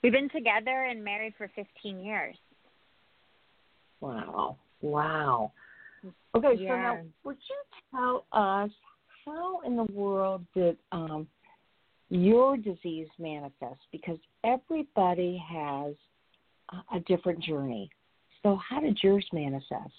[0.03, 2.37] We've been together and married for 15 years.
[4.01, 4.57] Wow.
[4.81, 5.53] Wow.
[6.35, 6.69] Okay, yeah.
[6.69, 7.57] so now would you
[7.93, 8.71] tell us
[9.25, 11.27] how in the world did um,
[12.11, 13.81] your disease manifest?
[13.91, 15.95] Because everybody has
[16.95, 17.91] a different journey.
[18.43, 19.93] So, how did yours manifest?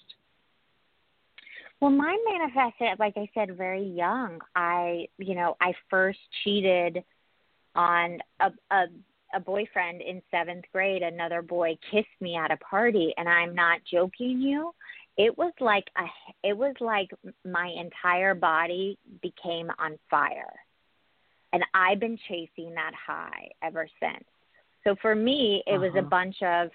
[1.80, 4.39] Well, mine manifested, like I said, very young.
[4.55, 7.03] I, you know, I first cheated
[7.76, 8.86] on a, a
[9.34, 11.01] a boyfriend in seventh grade.
[11.01, 14.74] Another boy kissed me at a party, and I'm not joking you.
[15.18, 16.05] It was like a,
[16.47, 17.09] it was like
[17.45, 20.53] my entire body became on fire,
[21.51, 24.26] and I've been chasing that high ever since.
[24.84, 25.82] So for me, it uh-huh.
[25.82, 26.09] was a uh-huh.
[26.09, 26.70] bunch of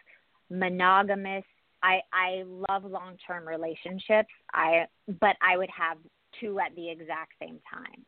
[0.51, 1.45] monogamous.
[1.82, 4.30] I I love long term relationships.
[4.53, 4.86] I
[5.20, 5.99] but I would have
[6.41, 8.05] two at the exact same time.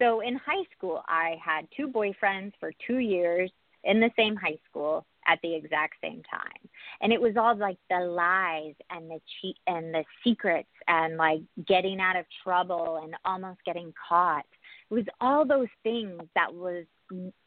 [0.00, 3.50] So in high school, I had two boyfriends for two years
[3.84, 6.68] in the same high school at the exact same time.
[7.00, 11.40] And it was all like the lies and the cheat and the secrets and like
[11.66, 14.46] getting out of trouble and almost getting caught.
[14.90, 16.84] It was all those things that was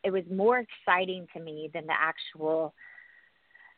[0.03, 2.73] it was more exciting to me than the actual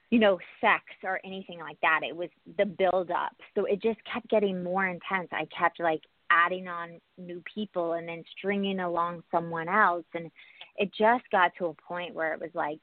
[0.09, 3.99] you know sex or anything like that it was the build up so it just
[4.11, 9.21] kept getting more intense i kept like adding on new people and then stringing along
[9.31, 10.31] someone else and
[10.77, 12.79] it just got to a point where it was like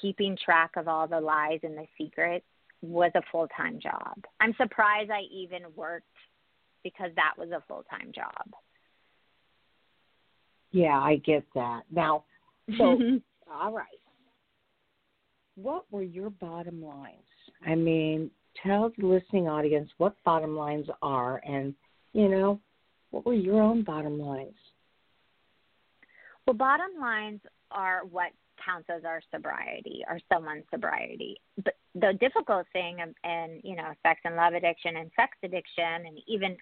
[0.00, 2.44] keeping track of all the lies and the secrets
[2.82, 6.06] was a full time job i'm surprised i even worked
[6.82, 8.54] because that was a full time job
[10.72, 12.24] yeah i get that now
[12.78, 12.98] so,
[13.52, 13.86] all right.
[15.56, 17.16] What were your bottom lines?
[17.66, 18.30] I mean,
[18.62, 21.74] tell the listening audience what bottom lines are and,
[22.12, 22.60] you know,
[23.10, 24.54] what were your own bottom lines?
[26.46, 28.30] Well, bottom lines are what
[28.64, 31.40] counts as our sobriety or someone's sobriety.
[31.62, 36.18] But the difficult thing in, you know, sex and love addiction and sex addiction and
[36.26, 36.56] even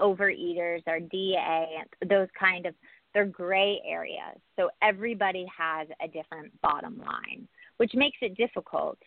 [0.00, 1.66] overeaters or DA,
[2.08, 2.74] those kind of
[3.12, 4.38] they're gray areas.
[4.56, 7.48] So everybody has a different bottom line,
[7.78, 8.98] which makes it difficult,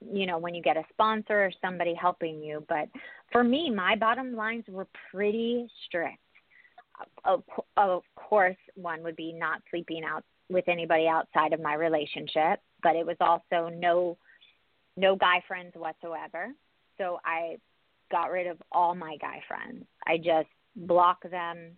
[0.00, 2.64] you know, when you get a sponsor or somebody helping you.
[2.68, 2.88] But
[3.30, 6.18] for me, my bottom lines were pretty strict.
[7.24, 7.44] Of,
[7.76, 12.96] of course, one would be not sleeping out with anybody outside of my relationship, but
[12.96, 14.16] it was also no
[14.96, 16.48] no guy friends whatsoever.
[16.96, 17.58] So I
[18.10, 19.84] got rid of all my guy friends.
[20.06, 21.72] I just blocked them,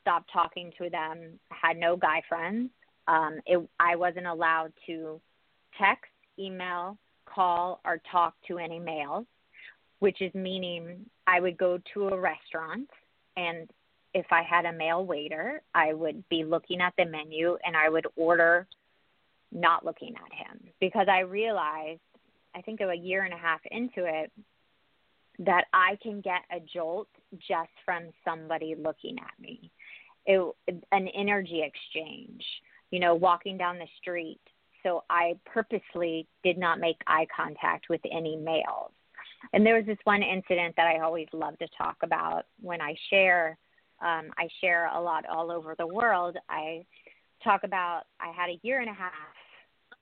[0.00, 2.70] stopped talking to them, had no guy friends.
[3.08, 5.20] Um, it, I wasn't allowed to
[5.78, 9.26] text, email, call, or talk to any males,
[9.98, 12.88] which is meaning I would go to a restaurant
[13.36, 13.68] and
[14.14, 17.88] if I had a male waiter, I would be looking at the menu and I
[17.88, 18.66] would order
[19.52, 22.00] not looking at him because I realized,
[22.54, 24.32] I think of a year and a half into it,
[25.40, 29.70] that I can get a jolt just from somebody looking at me
[30.28, 30.54] it,
[30.92, 32.44] an energy exchange,
[32.90, 34.40] you know, walking down the street.
[34.82, 38.92] So I purposely did not make eye contact with any males.
[39.52, 42.94] And there was this one incident that I always love to talk about when I
[43.10, 43.56] share.
[44.00, 46.36] Um, I share a lot all over the world.
[46.48, 46.84] I
[47.42, 49.12] talk about I had a year and a half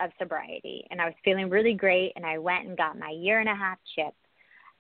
[0.00, 3.40] of sobriety and I was feeling really great and I went and got my year
[3.40, 4.14] and a half chip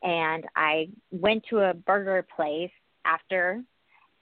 [0.02, 2.70] and I went to a burger place
[3.04, 3.62] after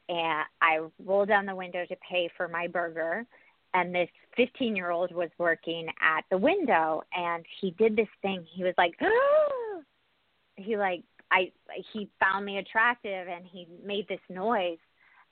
[0.08, 3.24] and I rolled down the window to pay for my burger
[3.72, 8.44] and this 15 year old was working at the window and he did this thing
[8.54, 8.92] he was like
[10.56, 11.02] he like
[11.34, 11.50] i
[11.92, 14.78] he found me attractive and he made this noise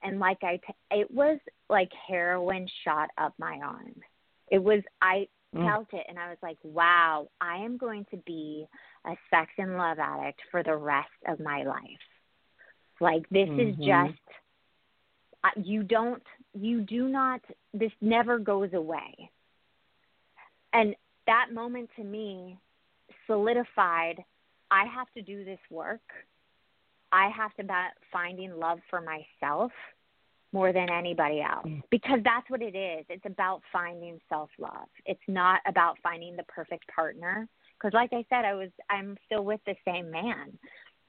[0.03, 0.59] and like i
[0.91, 1.39] it was
[1.71, 3.95] like heroin shot up my arm
[4.51, 5.67] it was i mm.
[5.67, 8.67] felt it and i was like wow i am going to be
[9.07, 11.83] a sex and love addict for the rest of my life
[13.01, 13.71] like this mm-hmm.
[13.71, 16.23] is just you don't
[16.55, 17.41] you do not
[17.75, 19.31] this never goes away
[20.73, 20.95] and
[21.27, 22.59] that moment to me
[23.27, 24.25] solidified
[24.73, 26.01] i have to do this work
[27.13, 27.75] i have to be
[28.13, 29.71] finding love for myself
[30.53, 31.83] more than anybody else Mm.
[31.91, 33.07] because that's what it is.
[33.09, 34.89] It's about finding self-love.
[35.07, 37.49] It's not about finding the perfect partner
[37.79, 40.59] because like I said I was I'm still with the same man.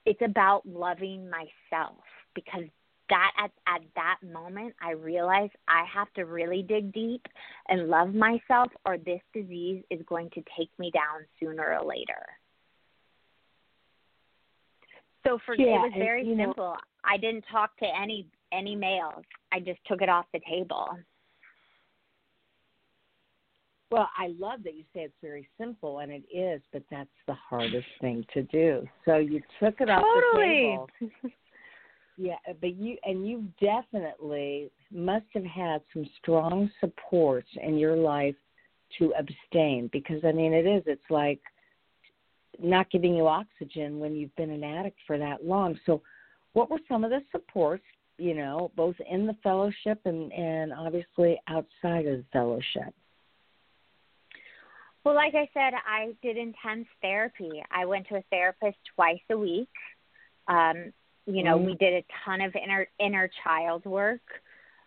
[0.05, 2.03] It's about loving myself
[2.35, 2.63] because
[3.09, 7.25] that at at that moment I realized I have to really dig deep
[7.67, 12.23] and love myself or this disease is going to take me down sooner or later.
[15.25, 16.77] So for Yeah, it was and, very know- simple.
[17.03, 19.23] I didn't talk to any any males.
[19.51, 20.97] I just took it off the table.
[23.91, 27.33] Well, I love that you say it's very simple, and it is, but that's the
[27.35, 28.87] hardest thing to do.
[29.05, 30.89] So you took it off the table.
[32.15, 38.35] Yeah, but you and you definitely must have had some strong supports in your life
[38.99, 41.39] to abstain because I mean it is it's like
[42.59, 45.79] not giving you oxygen when you've been an addict for that long.
[45.85, 46.01] So
[46.53, 47.83] what were some of the supports,
[48.17, 52.93] you know, both in the fellowship and and obviously outside of the fellowship?
[55.03, 57.61] Well, like I said, I did intense therapy.
[57.69, 59.69] I went to a therapist twice a week.
[60.47, 60.93] Um,
[61.25, 61.65] you know, Mm.
[61.65, 64.21] we did a ton of inner inner child work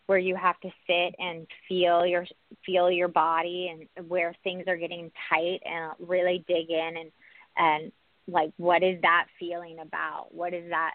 [0.06, 2.26] where you have to sit and feel your
[2.64, 7.12] feel your body and where things are getting tight and really dig in and
[7.56, 7.92] and
[8.28, 10.28] like what is that feeling about?
[10.34, 10.94] What is that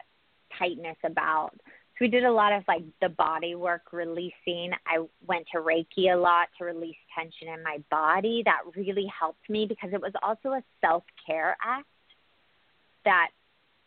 [0.57, 1.51] tightness about?
[1.55, 4.71] So we did a lot of like the body work releasing.
[4.87, 8.41] I went to Reiki a lot to release tension in my body.
[8.45, 11.85] That really helped me because it was also a self care act
[13.05, 13.29] that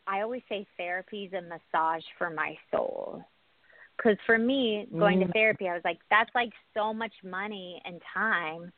[0.07, 3.25] I always say therapy is a massage for my soul.
[3.97, 5.33] Because for me, going to Mm.
[5.33, 8.73] therapy, I was like, that's like so much money and time,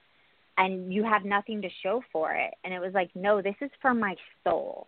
[0.58, 2.54] and you have nothing to show for it.
[2.64, 4.86] And it was like, no, this is for my soul.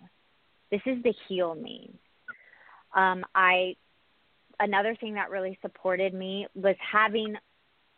[0.70, 1.90] This is to heal me.
[2.94, 3.76] Um, I
[4.60, 7.36] another thing that really supported me was having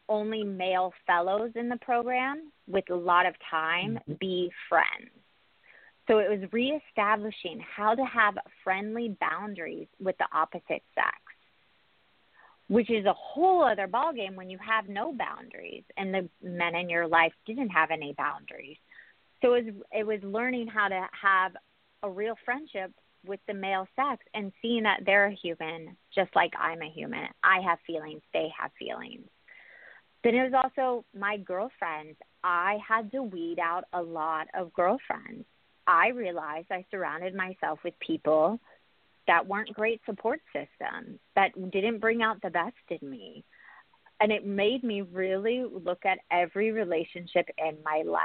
[0.09, 4.19] only male fellows in the program with a lot of time Mhm.
[4.19, 5.11] be friends.
[6.07, 11.17] So it was reestablishing how to have friendly boundaries with the opposite sex,
[12.71, 16.89] which is a whole other ballgame when you have no boundaries and the men in
[16.89, 18.77] your life didn't have any boundaries.
[19.43, 21.57] So it was, it was learning how to have
[22.05, 22.93] a real friendship
[23.27, 27.27] with the male sex and seeing that they're a human just like I'm a human.
[27.43, 29.27] I have feelings, they have feelings.
[30.23, 32.19] Then it was also my girlfriends.
[32.45, 35.45] I had to weed out a lot of girlfriends.
[35.89, 38.61] I realized I surrounded myself with people
[39.27, 43.45] that weren't great support systems, that didn't bring out the best in me.
[44.21, 48.25] And it made me really look at every relationship in my life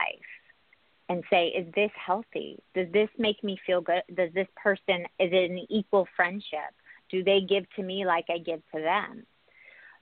[1.08, 2.60] and say, is this healthy?
[2.74, 4.02] Does this make me feel good?
[4.14, 6.74] Does this person, is it an equal friendship?
[7.10, 9.26] Do they give to me like I give to them?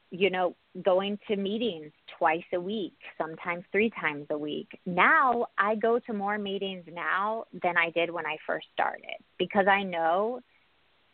[0.09, 4.79] You know, going to meetings twice a week, sometimes three times a week.
[4.85, 9.67] Now I go to more meetings now than I did when I first started because
[9.67, 10.39] I know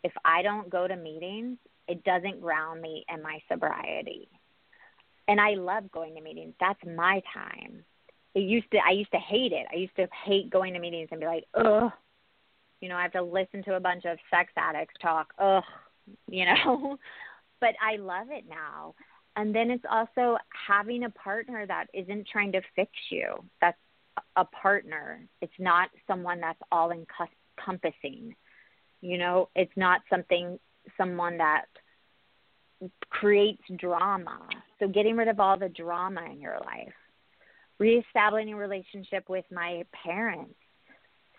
[0.03, 4.29] if I don't go to meetings, it doesn't ground me in my sobriety.
[5.27, 6.53] And I love going to meetings.
[6.59, 7.83] That's my time
[8.35, 9.65] it used to I used to hate it.
[9.71, 11.91] I used to hate going to meetings and be like, ugh,
[12.81, 15.63] you know, I have to listen to a bunch of sex addicts talk, ugh,
[16.29, 16.97] you know.
[17.59, 18.95] but I love it now.
[19.35, 20.37] And then it's also
[20.67, 23.43] having a partner that isn't trying to fix you.
[23.61, 23.77] That's
[24.35, 25.21] a partner.
[25.41, 28.35] It's not someone that's all encompassing.
[29.01, 30.59] You know, it's not something
[30.97, 31.65] someone that
[33.09, 34.39] creates drama.
[34.79, 36.93] So getting rid of all the drama in your life
[37.79, 40.55] reestablishing a relationship with my parents,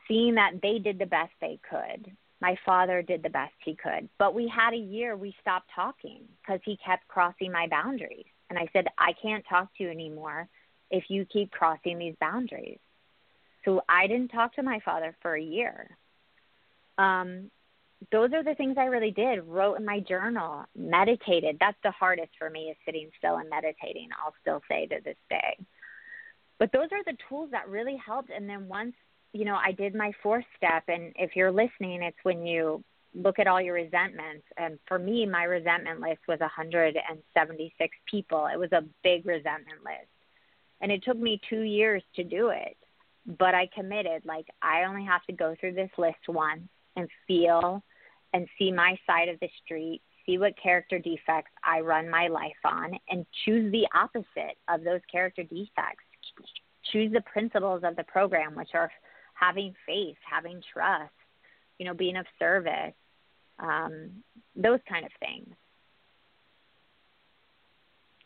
[0.09, 2.11] seeing that they did the best they could.
[2.41, 4.09] My father did the best he could.
[4.19, 8.25] But we had a year we stopped talking because he kept crossing my boundaries.
[8.49, 10.49] And I said, I can't talk to you anymore
[10.91, 12.79] if you keep crossing these boundaries.
[13.65, 15.99] So I didn't talk to my father for a year.
[17.01, 17.51] Um,
[18.13, 19.45] those are the things I really did.
[19.47, 21.59] Wrote in my journal, meditated.
[21.61, 24.09] That's the hardest for me is sitting still and meditating.
[24.25, 25.59] I'll still say to this day
[26.61, 28.93] but those are the tools that really helped and then once
[29.33, 33.41] you know i did my fourth step and if you're listening it's when you look
[33.41, 38.71] at all your resentments and for me my resentment list was 176 people it was
[38.71, 40.13] a big resentment list
[40.81, 42.77] and it took me 2 years to do it
[43.39, 47.83] but i committed like i only have to go through this list once and feel
[48.33, 52.53] and see my side of the street see what character defects i run my life
[52.65, 56.05] on and choose the opposite of those character defects
[56.93, 58.91] choose the principles of the program, which are
[59.35, 61.13] having faith, having trust,
[61.79, 62.95] you know, being of service,
[63.59, 64.11] um,
[64.57, 65.55] those kind of things.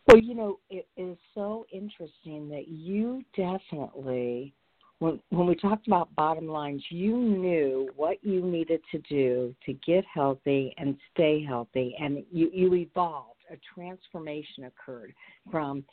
[0.06, 4.54] Well, you know, it is so interesting that you definitely,
[4.98, 9.72] when when we talked about bottom lines, you knew what you needed to do to
[9.86, 13.30] get healthy and stay healthy, and you you evolved.
[13.50, 15.12] A transformation occurred
[15.50, 15.84] from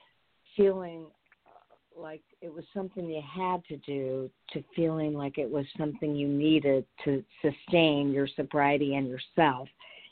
[0.55, 1.05] feeling
[1.45, 6.15] uh, like it was something you had to do to feeling like it was something
[6.15, 9.67] you needed to sustain your sobriety and yourself.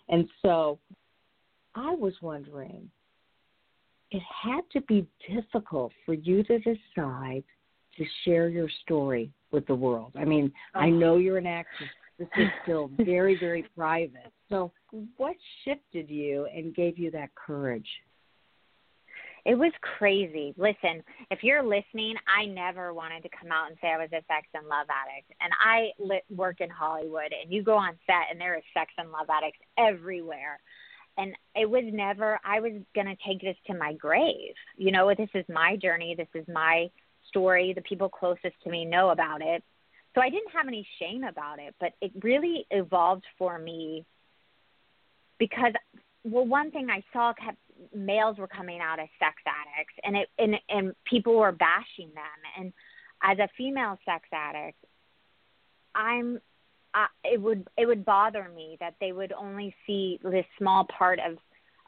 [0.09, 0.79] And so
[1.75, 2.89] I was wondering
[4.11, 7.43] it had to be difficult for you to decide
[7.99, 10.13] to share your story with the world.
[10.17, 10.79] I mean, oh.
[10.79, 11.89] I know you're an actress.
[12.17, 14.31] This is still very, very private.
[14.49, 14.71] So,
[15.17, 17.87] what shifted you and gave you that courage?
[19.45, 20.53] It was crazy.
[20.57, 24.23] Listen, if you're listening, I never wanted to come out and say I was a
[24.27, 25.31] sex and love addict.
[25.39, 28.91] And I lit, work in Hollywood, and you go on set, and there are sex
[28.97, 30.59] and love addicts everywhere
[31.17, 35.11] and it was never i was going to take this to my grave you know
[35.15, 36.89] this is my journey this is my
[37.29, 39.63] story the people closest to me know about it
[40.15, 44.05] so i didn't have any shame about it but it really evolved for me
[45.37, 45.73] because
[46.23, 47.57] well one thing i saw kept
[47.95, 52.39] males were coming out as sex addicts and it and and people were bashing them
[52.57, 52.73] and
[53.23, 54.77] as a female sex addict
[55.95, 56.39] i'm
[56.93, 61.19] uh, it would it would bother me that they would only see this small part
[61.19, 61.37] of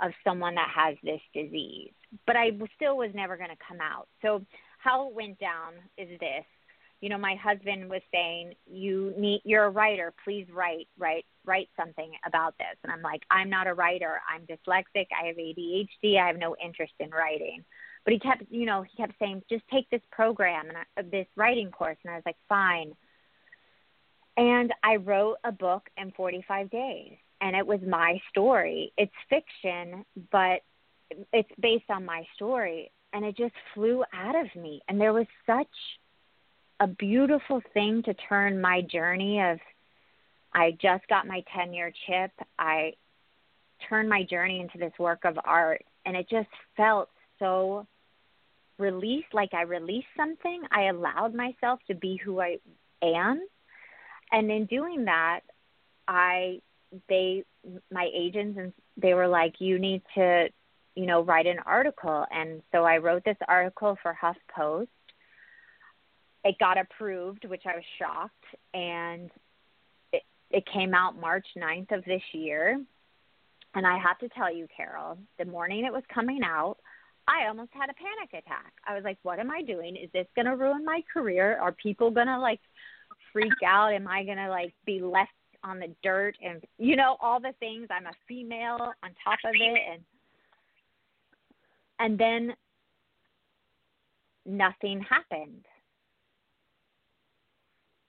[0.02, 1.92] of someone that has this disease.
[2.26, 4.08] But I still was never going to come out.
[4.22, 4.44] So
[4.84, 6.46] how it went down is this.
[7.02, 10.14] You know, my husband was saying, "You need you're a writer.
[10.24, 14.22] Please write, write, write something about this." And I'm like, "I'm not a writer.
[14.30, 15.08] I'm dyslexic.
[15.12, 16.20] I have ADHD.
[16.20, 17.64] I have no interest in writing."
[18.04, 21.28] But he kept, you know, he kept saying, "Just take this program and I, this
[21.36, 22.96] writing course." And I was like, "Fine."
[24.38, 28.94] And I wrote a book in 45 days, and it was my story.
[28.98, 30.62] It's fiction, but
[31.34, 34.82] it's based on my story, and it just flew out of me.
[34.88, 35.68] And there was such
[36.80, 39.60] a beautiful thing to turn my journey of
[40.54, 42.32] I just got my 10 year chip.
[42.60, 42.94] I
[43.88, 47.10] turned my journey into this work of art, and it just felt
[47.40, 47.88] so
[48.78, 50.64] released like I released something.
[50.72, 52.58] I allowed myself to be who I
[53.04, 53.42] am
[54.32, 55.42] and in doing that,
[56.08, 56.62] I
[57.08, 57.44] they
[57.92, 60.50] my agents and they were like, you need to,
[60.96, 64.88] you know, write an article, and so I wrote this article for HuffPost.
[66.44, 69.30] It got approved, which I was shocked, and
[70.12, 72.82] it, it came out March 9th of this year.
[73.74, 76.78] And I have to tell you, Carol, the morning it was coming out,
[77.26, 78.74] I almost had a panic attack.
[78.86, 79.96] I was like, what am I doing?
[79.96, 81.58] Is this going to ruin my career?
[81.58, 82.60] Are people going to like
[83.32, 83.94] freak out?
[83.94, 85.30] Am I gonna like be left
[85.64, 87.88] on the dirt and you know all the things?
[87.90, 90.02] I'm a female on top of it, and
[92.02, 92.54] and then
[94.46, 95.66] nothing happened.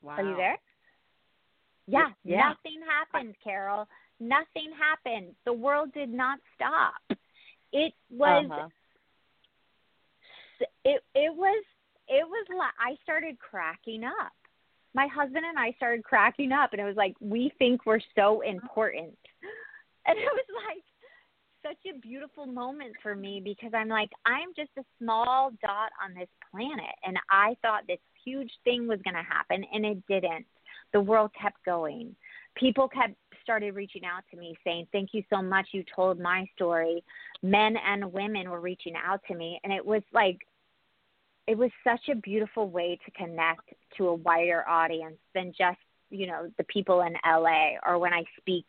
[0.02, 0.16] Wow.
[0.16, 0.58] Are you there?
[1.86, 3.86] Yeah, yeah, nothing happened, Carol.
[4.18, 5.34] Nothing happened.
[5.44, 7.18] The world did not stop.
[7.72, 8.46] It was.
[8.50, 8.68] Uh-huh.
[10.84, 11.64] It it was
[12.08, 14.32] it was like I started cracking up
[14.94, 18.40] my husband and I started cracking up, and it was like, we think we're so
[18.42, 19.16] important.
[20.04, 20.82] And it was like
[21.62, 26.14] such a beautiful moment for me because I'm like, I'm just a small dot on
[26.14, 26.94] this planet.
[27.04, 30.46] And I thought this huge thing was going to happen, and it didn't.
[30.92, 32.14] The world kept going.
[32.56, 35.68] People kept started reaching out to me saying, Thank you so much.
[35.72, 37.02] You told my story.
[37.42, 39.58] Men and women were reaching out to me.
[39.64, 40.38] And it was like
[41.46, 45.78] it was such a beautiful way to connect to a wider audience than just
[46.10, 48.66] you know the people in LA or when I speak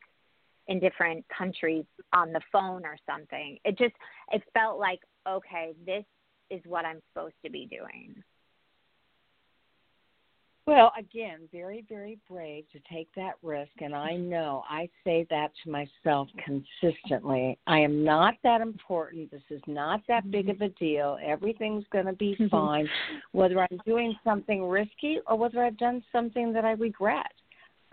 [0.68, 3.58] in different countries on the phone or something.
[3.66, 3.96] It just
[4.32, 6.04] it felt like okay, this
[6.50, 8.24] is what I'm supposed to be doing.
[10.66, 13.72] Well, again, very, very brave to take that risk.
[13.82, 17.60] And I know I say that to myself consistently.
[17.68, 19.30] I am not that important.
[19.30, 20.64] This is not that big of mm-hmm.
[20.66, 21.18] a deal.
[21.26, 22.88] Everything's going to be fine,
[23.34, 27.34] whether I'm doing something risky or whether I've done something that I regret.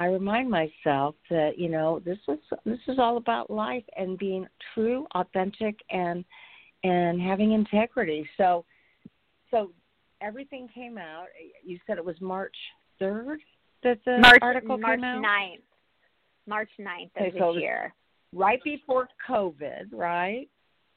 [0.00, 4.46] I remind myself that you know this is this is all about life and being
[4.74, 6.24] true, authentic, and
[6.82, 8.26] and having integrity.
[8.38, 8.64] So,
[9.50, 9.72] so
[10.22, 11.26] everything came out.
[11.62, 12.56] You said it was March
[13.00, 13.36] 3rd
[13.82, 15.20] that the March, article March came out?
[15.20, 16.48] March 9th.
[16.48, 17.94] March 9th of okay, so this year.
[18.32, 20.48] Right before COVID, right?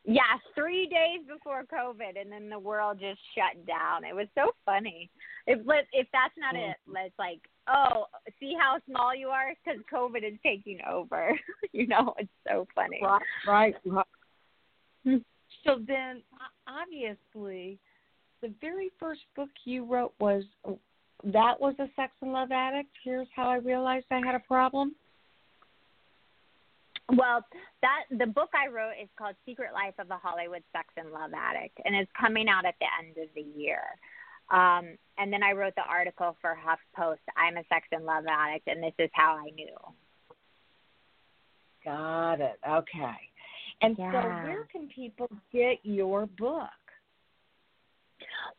[0.05, 4.03] Yeah, three days before COVID, and then the world just shut down.
[4.03, 5.09] It was so funny.
[5.47, 5.59] If
[5.93, 6.71] if that's not mm.
[6.71, 7.39] it, let's like,
[7.69, 8.05] oh,
[8.39, 11.31] see how small you are because COVID is taking over.
[11.71, 12.99] you know, it's so funny.
[13.01, 13.75] Right, right.
[13.85, 15.21] right.
[15.63, 16.21] So then,
[16.67, 17.79] obviously,
[18.41, 20.43] the very first book you wrote was
[21.23, 22.89] that was a sex and love addict.
[23.03, 24.95] Here's how I realized I had a problem.
[27.09, 27.45] Well,
[27.81, 31.31] that the book I wrote is called Secret Life of a Hollywood Sex and Love
[31.35, 33.81] Addict, and it's coming out at the end of the year.
[34.49, 38.67] Um, and then I wrote the article for HuffPost, I'm a Sex and Love Addict,
[38.67, 39.75] and this is how I knew.
[41.83, 42.59] Got it.
[42.67, 43.17] Okay.
[43.81, 44.11] And yeah.
[44.11, 46.69] so, where can people get your book?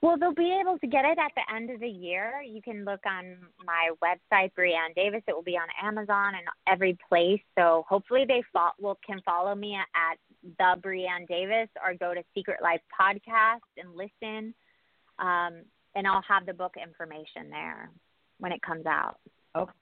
[0.00, 2.42] Well, they'll be able to get it at the end of the year.
[2.42, 5.22] You can look on my website, Brianne Davis.
[5.26, 7.40] It will be on Amazon and every place.
[7.58, 10.18] So hopefully they fo- will can follow me at,
[10.58, 14.54] the Brianne Davis or go to Secret Life Podcast and listen.
[15.18, 15.62] Um,
[15.94, 17.90] and I'll have the book information there
[18.40, 19.16] when it comes out.
[19.56, 19.72] Okay.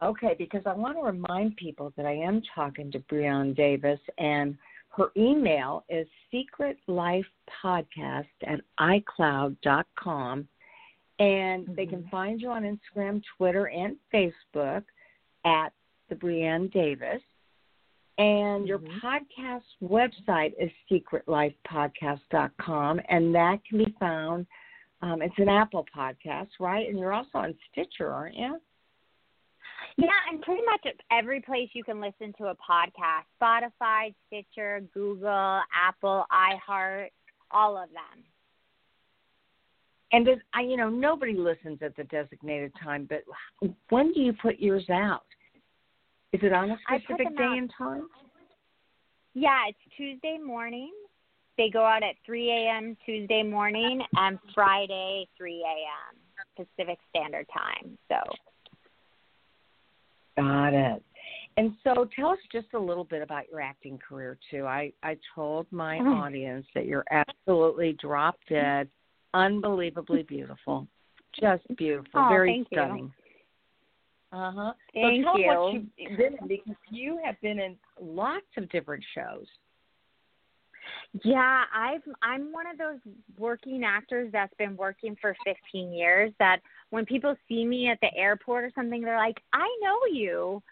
[0.00, 4.56] Okay, because I want to remind people that I am talking to Brianne Davis and
[4.98, 10.46] her email is secretlifepodcast at icloud.com.
[11.20, 11.74] And mm-hmm.
[11.74, 12.10] they can mm-hmm.
[12.10, 14.82] find you on Instagram, Twitter, and Facebook
[15.44, 15.72] at
[16.08, 17.22] the Brianne Davis.
[18.18, 19.06] And your mm-hmm.
[19.06, 24.46] podcast website is secretlifepodcast.com, and that can be found.
[25.00, 26.88] Um, it's an Apple podcast, right?
[26.88, 28.60] And you're also on Stitcher, aren't you?
[29.98, 35.60] Yeah, and pretty much every place you can listen to a podcast Spotify, Stitcher, Google,
[35.74, 37.08] Apple, iHeart,
[37.50, 38.24] all of them.
[40.12, 43.24] And does, I, you know, nobody listens at the designated time, but
[43.90, 45.24] when do you put yours out?
[46.32, 48.08] Is it on a specific day out, and time?
[49.34, 50.92] Yeah, it's Tuesday morning.
[51.56, 52.96] They go out at 3 a.m.
[53.04, 56.16] Tuesday morning and Friday 3 a.m.
[56.56, 57.98] Pacific Standard Time.
[58.08, 58.16] So
[60.38, 61.02] Got it.
[61.56, 64.64] And so tell us just a little bit about your acting career too.
[64.64, 66.06] I I told my oh.
[66.06, 68.88] audience that you're absolutely drop dead,
[69.34, 70.86] unbelievably beautiful.
[71.38, 73.12] Just beautiful, oh, very stunning.
[74.30, 74.72] Uh huh.
[74.94, 75.46] Thank so tell you.
[75.46, 79.46] what you've been in because you have been in lots of different shows.
[81.24, 82.98] Yeah, I've I'm one of those
[83.38, 86.60] working actors that's been working for 15 years that
[86.90, 90.62] when people see me at the airport or something they're like, "I know you."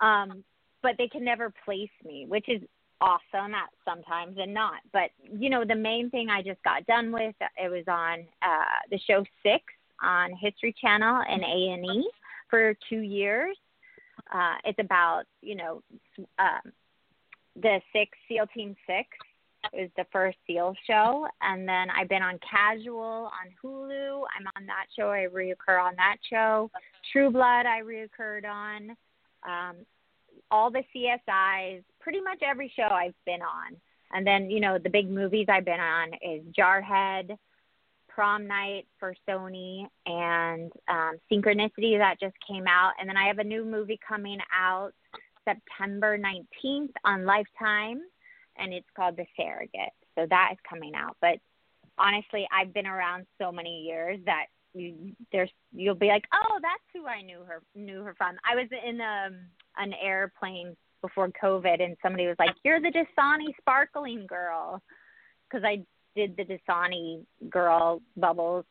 [0.00, 0.44] Um
[0.82, 2.62] but they can never place me, which is
[3.02, 4.80] awesome at sometimes and not.
[4.92, 8.80] But you know, the main thing I just got done with it was on uh
[8.90, 9.64] the show 6
[10.02, 12.08] on History Channel and A&E
[12.48, 13.56] for 2 years.
[14.32, 15.82] Uh it's about, you know,
[16.38, 16.72] um
[17.56, 19.08] the 6 SEAL Team 6
[19.72, 24.22] it was the first Seal show, and then I've been on Casual on Hulu.
[24.36, 25.10] I'm on that show.
[25.10, 26.70] I reoccur on that show.
[27.12, 28.96] True Blood, I reoccurred on.
[29.46, 29.76] Um,
[30.50, 33.76] all the CSIs, pretty much every show I've been on.
[34.12, 37.36] And then, you know, the big movies I've been on is Jarhead,
[38.08, 42.92] Prom Night for Sony, and um, Synchronicity that just came out.
[42.98, 44.92] And then I have a new movie coming out
[45.44, 48.02] September 19th on Lifetime
[48.58, 49.92] and it's called The Surrogate.
[50.16, 51.16] So that is coming out.
[51.20, 51.38] But
[51.98, 56.82] honestly, I've been around so many years that you, there's you'll be like, oh, that's
[56.94, 58.36] who I knew her knew her from.
[58.48, 59.40] I was in um,
[59.76, 64.82] an airplane before COVID, and somebody was like, "You're the Dasani sparkling girl,"
[65.48, 65.84] because I
[66.14, 68.64] did the Dasani girl bubbles.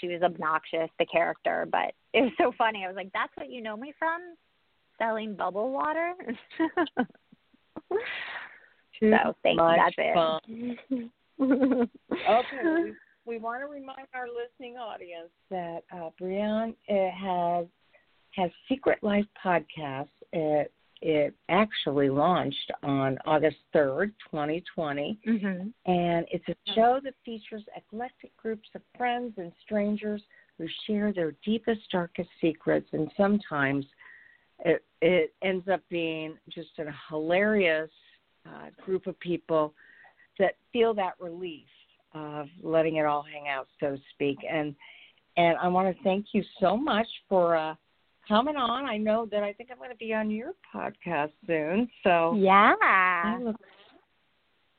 [0.00, 2.84] She was obnoxious, the character, but it was so funny.
[2.84, 4.20] I was like, "That's what you know me from,
[4.98, 6.14] selling bubble water."
[9.00, 10.04] Too so thank much you.
[10.04, 10.78] That's fun.
[10.90, 11.08] it.
[12.12, 12.92] okay.
[13.26, 17.66] We, we want to remind our listening audience that uh, Brianne has
[18.36, 20.08] has Secret Life podcast.
[20.32, 20.72] It
[21.02, 25.68] it actually launched on August third, twenty twenty, mm-hmm.
[25.90, 30.22] and it's a show that features eclectic groups of friends and strangers
[30.58, 33.84] who share their deepest, darkest secrets, and sometimes
[34.64, 37.90] it it ends up being just a hilarious
[38.46, 39.74] uh, group of people
[40.38, 41.66] that feel that relief
[42.14, 44.38] of letting it all hang out, so to speak.
[44.50, 44.74] And
[45.36, 47.74] and I want to thank you so much for uh,
[48.26, 48.86] coming on.
[48.86, 51.88] I know that I think I'm going to be on your podcast soon.
[52.02, 53.56] So yeah, I look,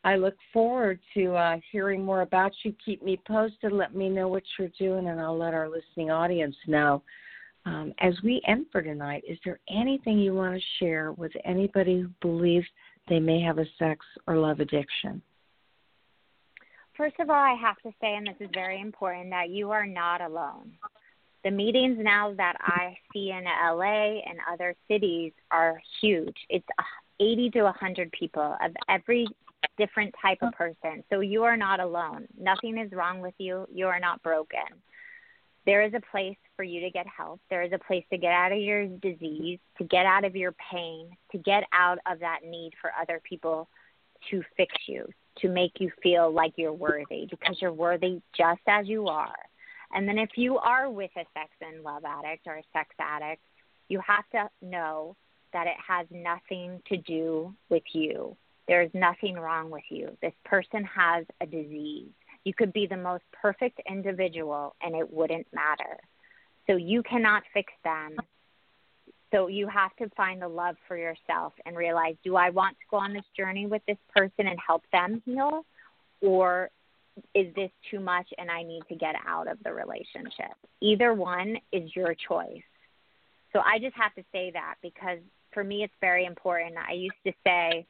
[0.03, 2.73] I look forward to uh, hearing more about you.
[2.83, 3.71] Keep me posted.
[3.71, 7.03] Let me know what you're doing, and I'll let our listening audience know.
[7.65, 11.99] Um, as we end for tonight, is there anything you want to share with anybody
[11.99, 12.65] who believes
[13.07, 15.21] they may have a sex or love addiction?
[16.95, 19.85] First of all, I have to say, and this is very important, that you are
[19.85, 20.71] not alone.
[21.43, 26.35] The meetings now that I see in LA and other cities are huge.
[26.49, 26.65] It's
[27.19, 29.27] 80 to 100 people of every
[29.77, 31.03] different type of person.
[31.09, 32.27] So you are not alone.
[32.39, 33.67] Nothing is wrong with you.
[33.71, 34.59] You are not broken.
[35.65, 37.39] There is a place for you to get help.
[37.49, 40.53] There is a place to get out of your disease, to get out of your
[40.71, 43.69] pain, to get out of that need for other people
[44.31, 48.87] to fix you, to make you feel like you're worthy because you're worthy just as
[48.87, 49.37] you are.
[49.93, 53.41] And then if you are with a sex and love addict or a sex addict,
[53.87, 55.15] you have to know
[55.53, 58.35] that it has nothing to do with you.
[58.67, 60.17] There's nothing wrong with you.
[60.21, 62.09] This person has a disease.
[62.43, 65.97] You could be the most perfect individual and it wouldn't matter.
[66.69, 68.17] So you cannot fix them.
[69.31, 72.85] So you have to find the love for yourself and realize do I want to
[72.89, 75.65] go on this journey with this person and help them heal?
[76.21, 76.69] Or
[77.33, 80.55] is this too much and I need to get out of the relationship?
[80.81, 82.61] Either one is your choice.
[83.53, 85.19] So I just have to say that because
[85.53, 86.75] for me it's very important.
[86.77, 87.85] I used to say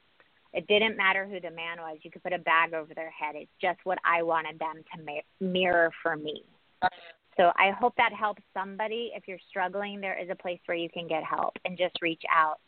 [0.54, 1.98] it didn't matter who the man was.
[2.02, 3.36] You could put a bag over their head.
[3.36, 6.44] It's just what I wanted them to mirror for me.
[7.38, 9.12] So I hope that helps somebody.
[9.16, 12.24] If you're struggling, there is a place where you can get help and just reach
[12.36, 12.60] out.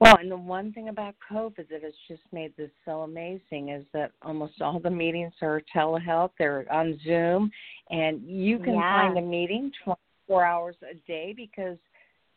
[0.00, 3.86] Well, and the one thing about COVID that has just made this so amazing is
[3.94, 6.30] that almost all the meetings are telehealth.
[6.38, 7.50] They're on Zoom,
[7.90, 9.02] and you can yeah.
[9.02, 11.78] find a meeting 24 hours a day because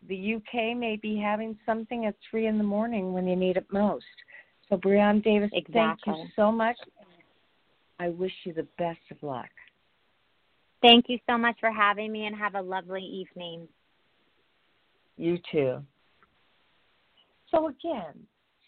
[0.08, 3.66] the UK may be having something at three in the morning when you need it
[3.70, 4.06] most.
[4.70, 5.74] So, Brianne Davis, exactly.
[6.14, 6.78] thank you so much.
[8.00, 9.50] I wish you the best of luck.
[10.82, 13.68] Thank you so much for having me and have a lovely evening.
[15.18, 15.82] You too.
[17.50, 18.14] So again,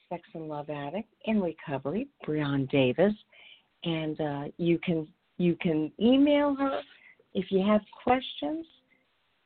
[0.09, 3.13] sex and love addict in recovery, Brianne Davis,
[3.83, 5.07] and uh, you can
[5.37, 6.81] you can email her
[7.33, 8.65] if you have questions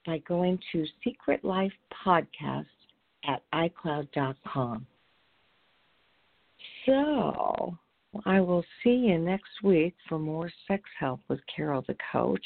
[0.05, 1.73] by going to Secret Life
[2.05, 2.65] Podcast
[3.25, 4.85] at iCloud.com.
[6.85, 7.77] So
[8.25, 12.45] I will see you next week for more sex help with Carol the Coach.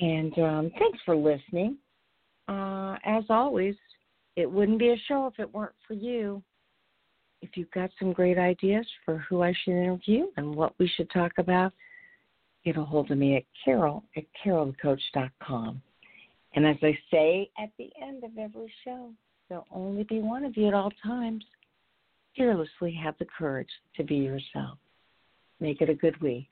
[0.00, 1.76] And um, thanks for listening.
[2.48, 3.76] Uh, as always,
[4.36, 6.42] it wouldn't be a show if it weren't for you.
[7.40, 11.10] If you've got some great ideas for who I should interview and what we should
[11.10, 11.72] talk about,
[12.64, 15.82] get a hold of me at carol at carolthecoach.com.
[16.54, 19.10] And as I say at the end of every show,
[19.48, 21.44] there'll only be one of you at all times
[22.36, 24.78] fearlessly have the courage to be yourself.
[25.60, 26.48] Make it a good week.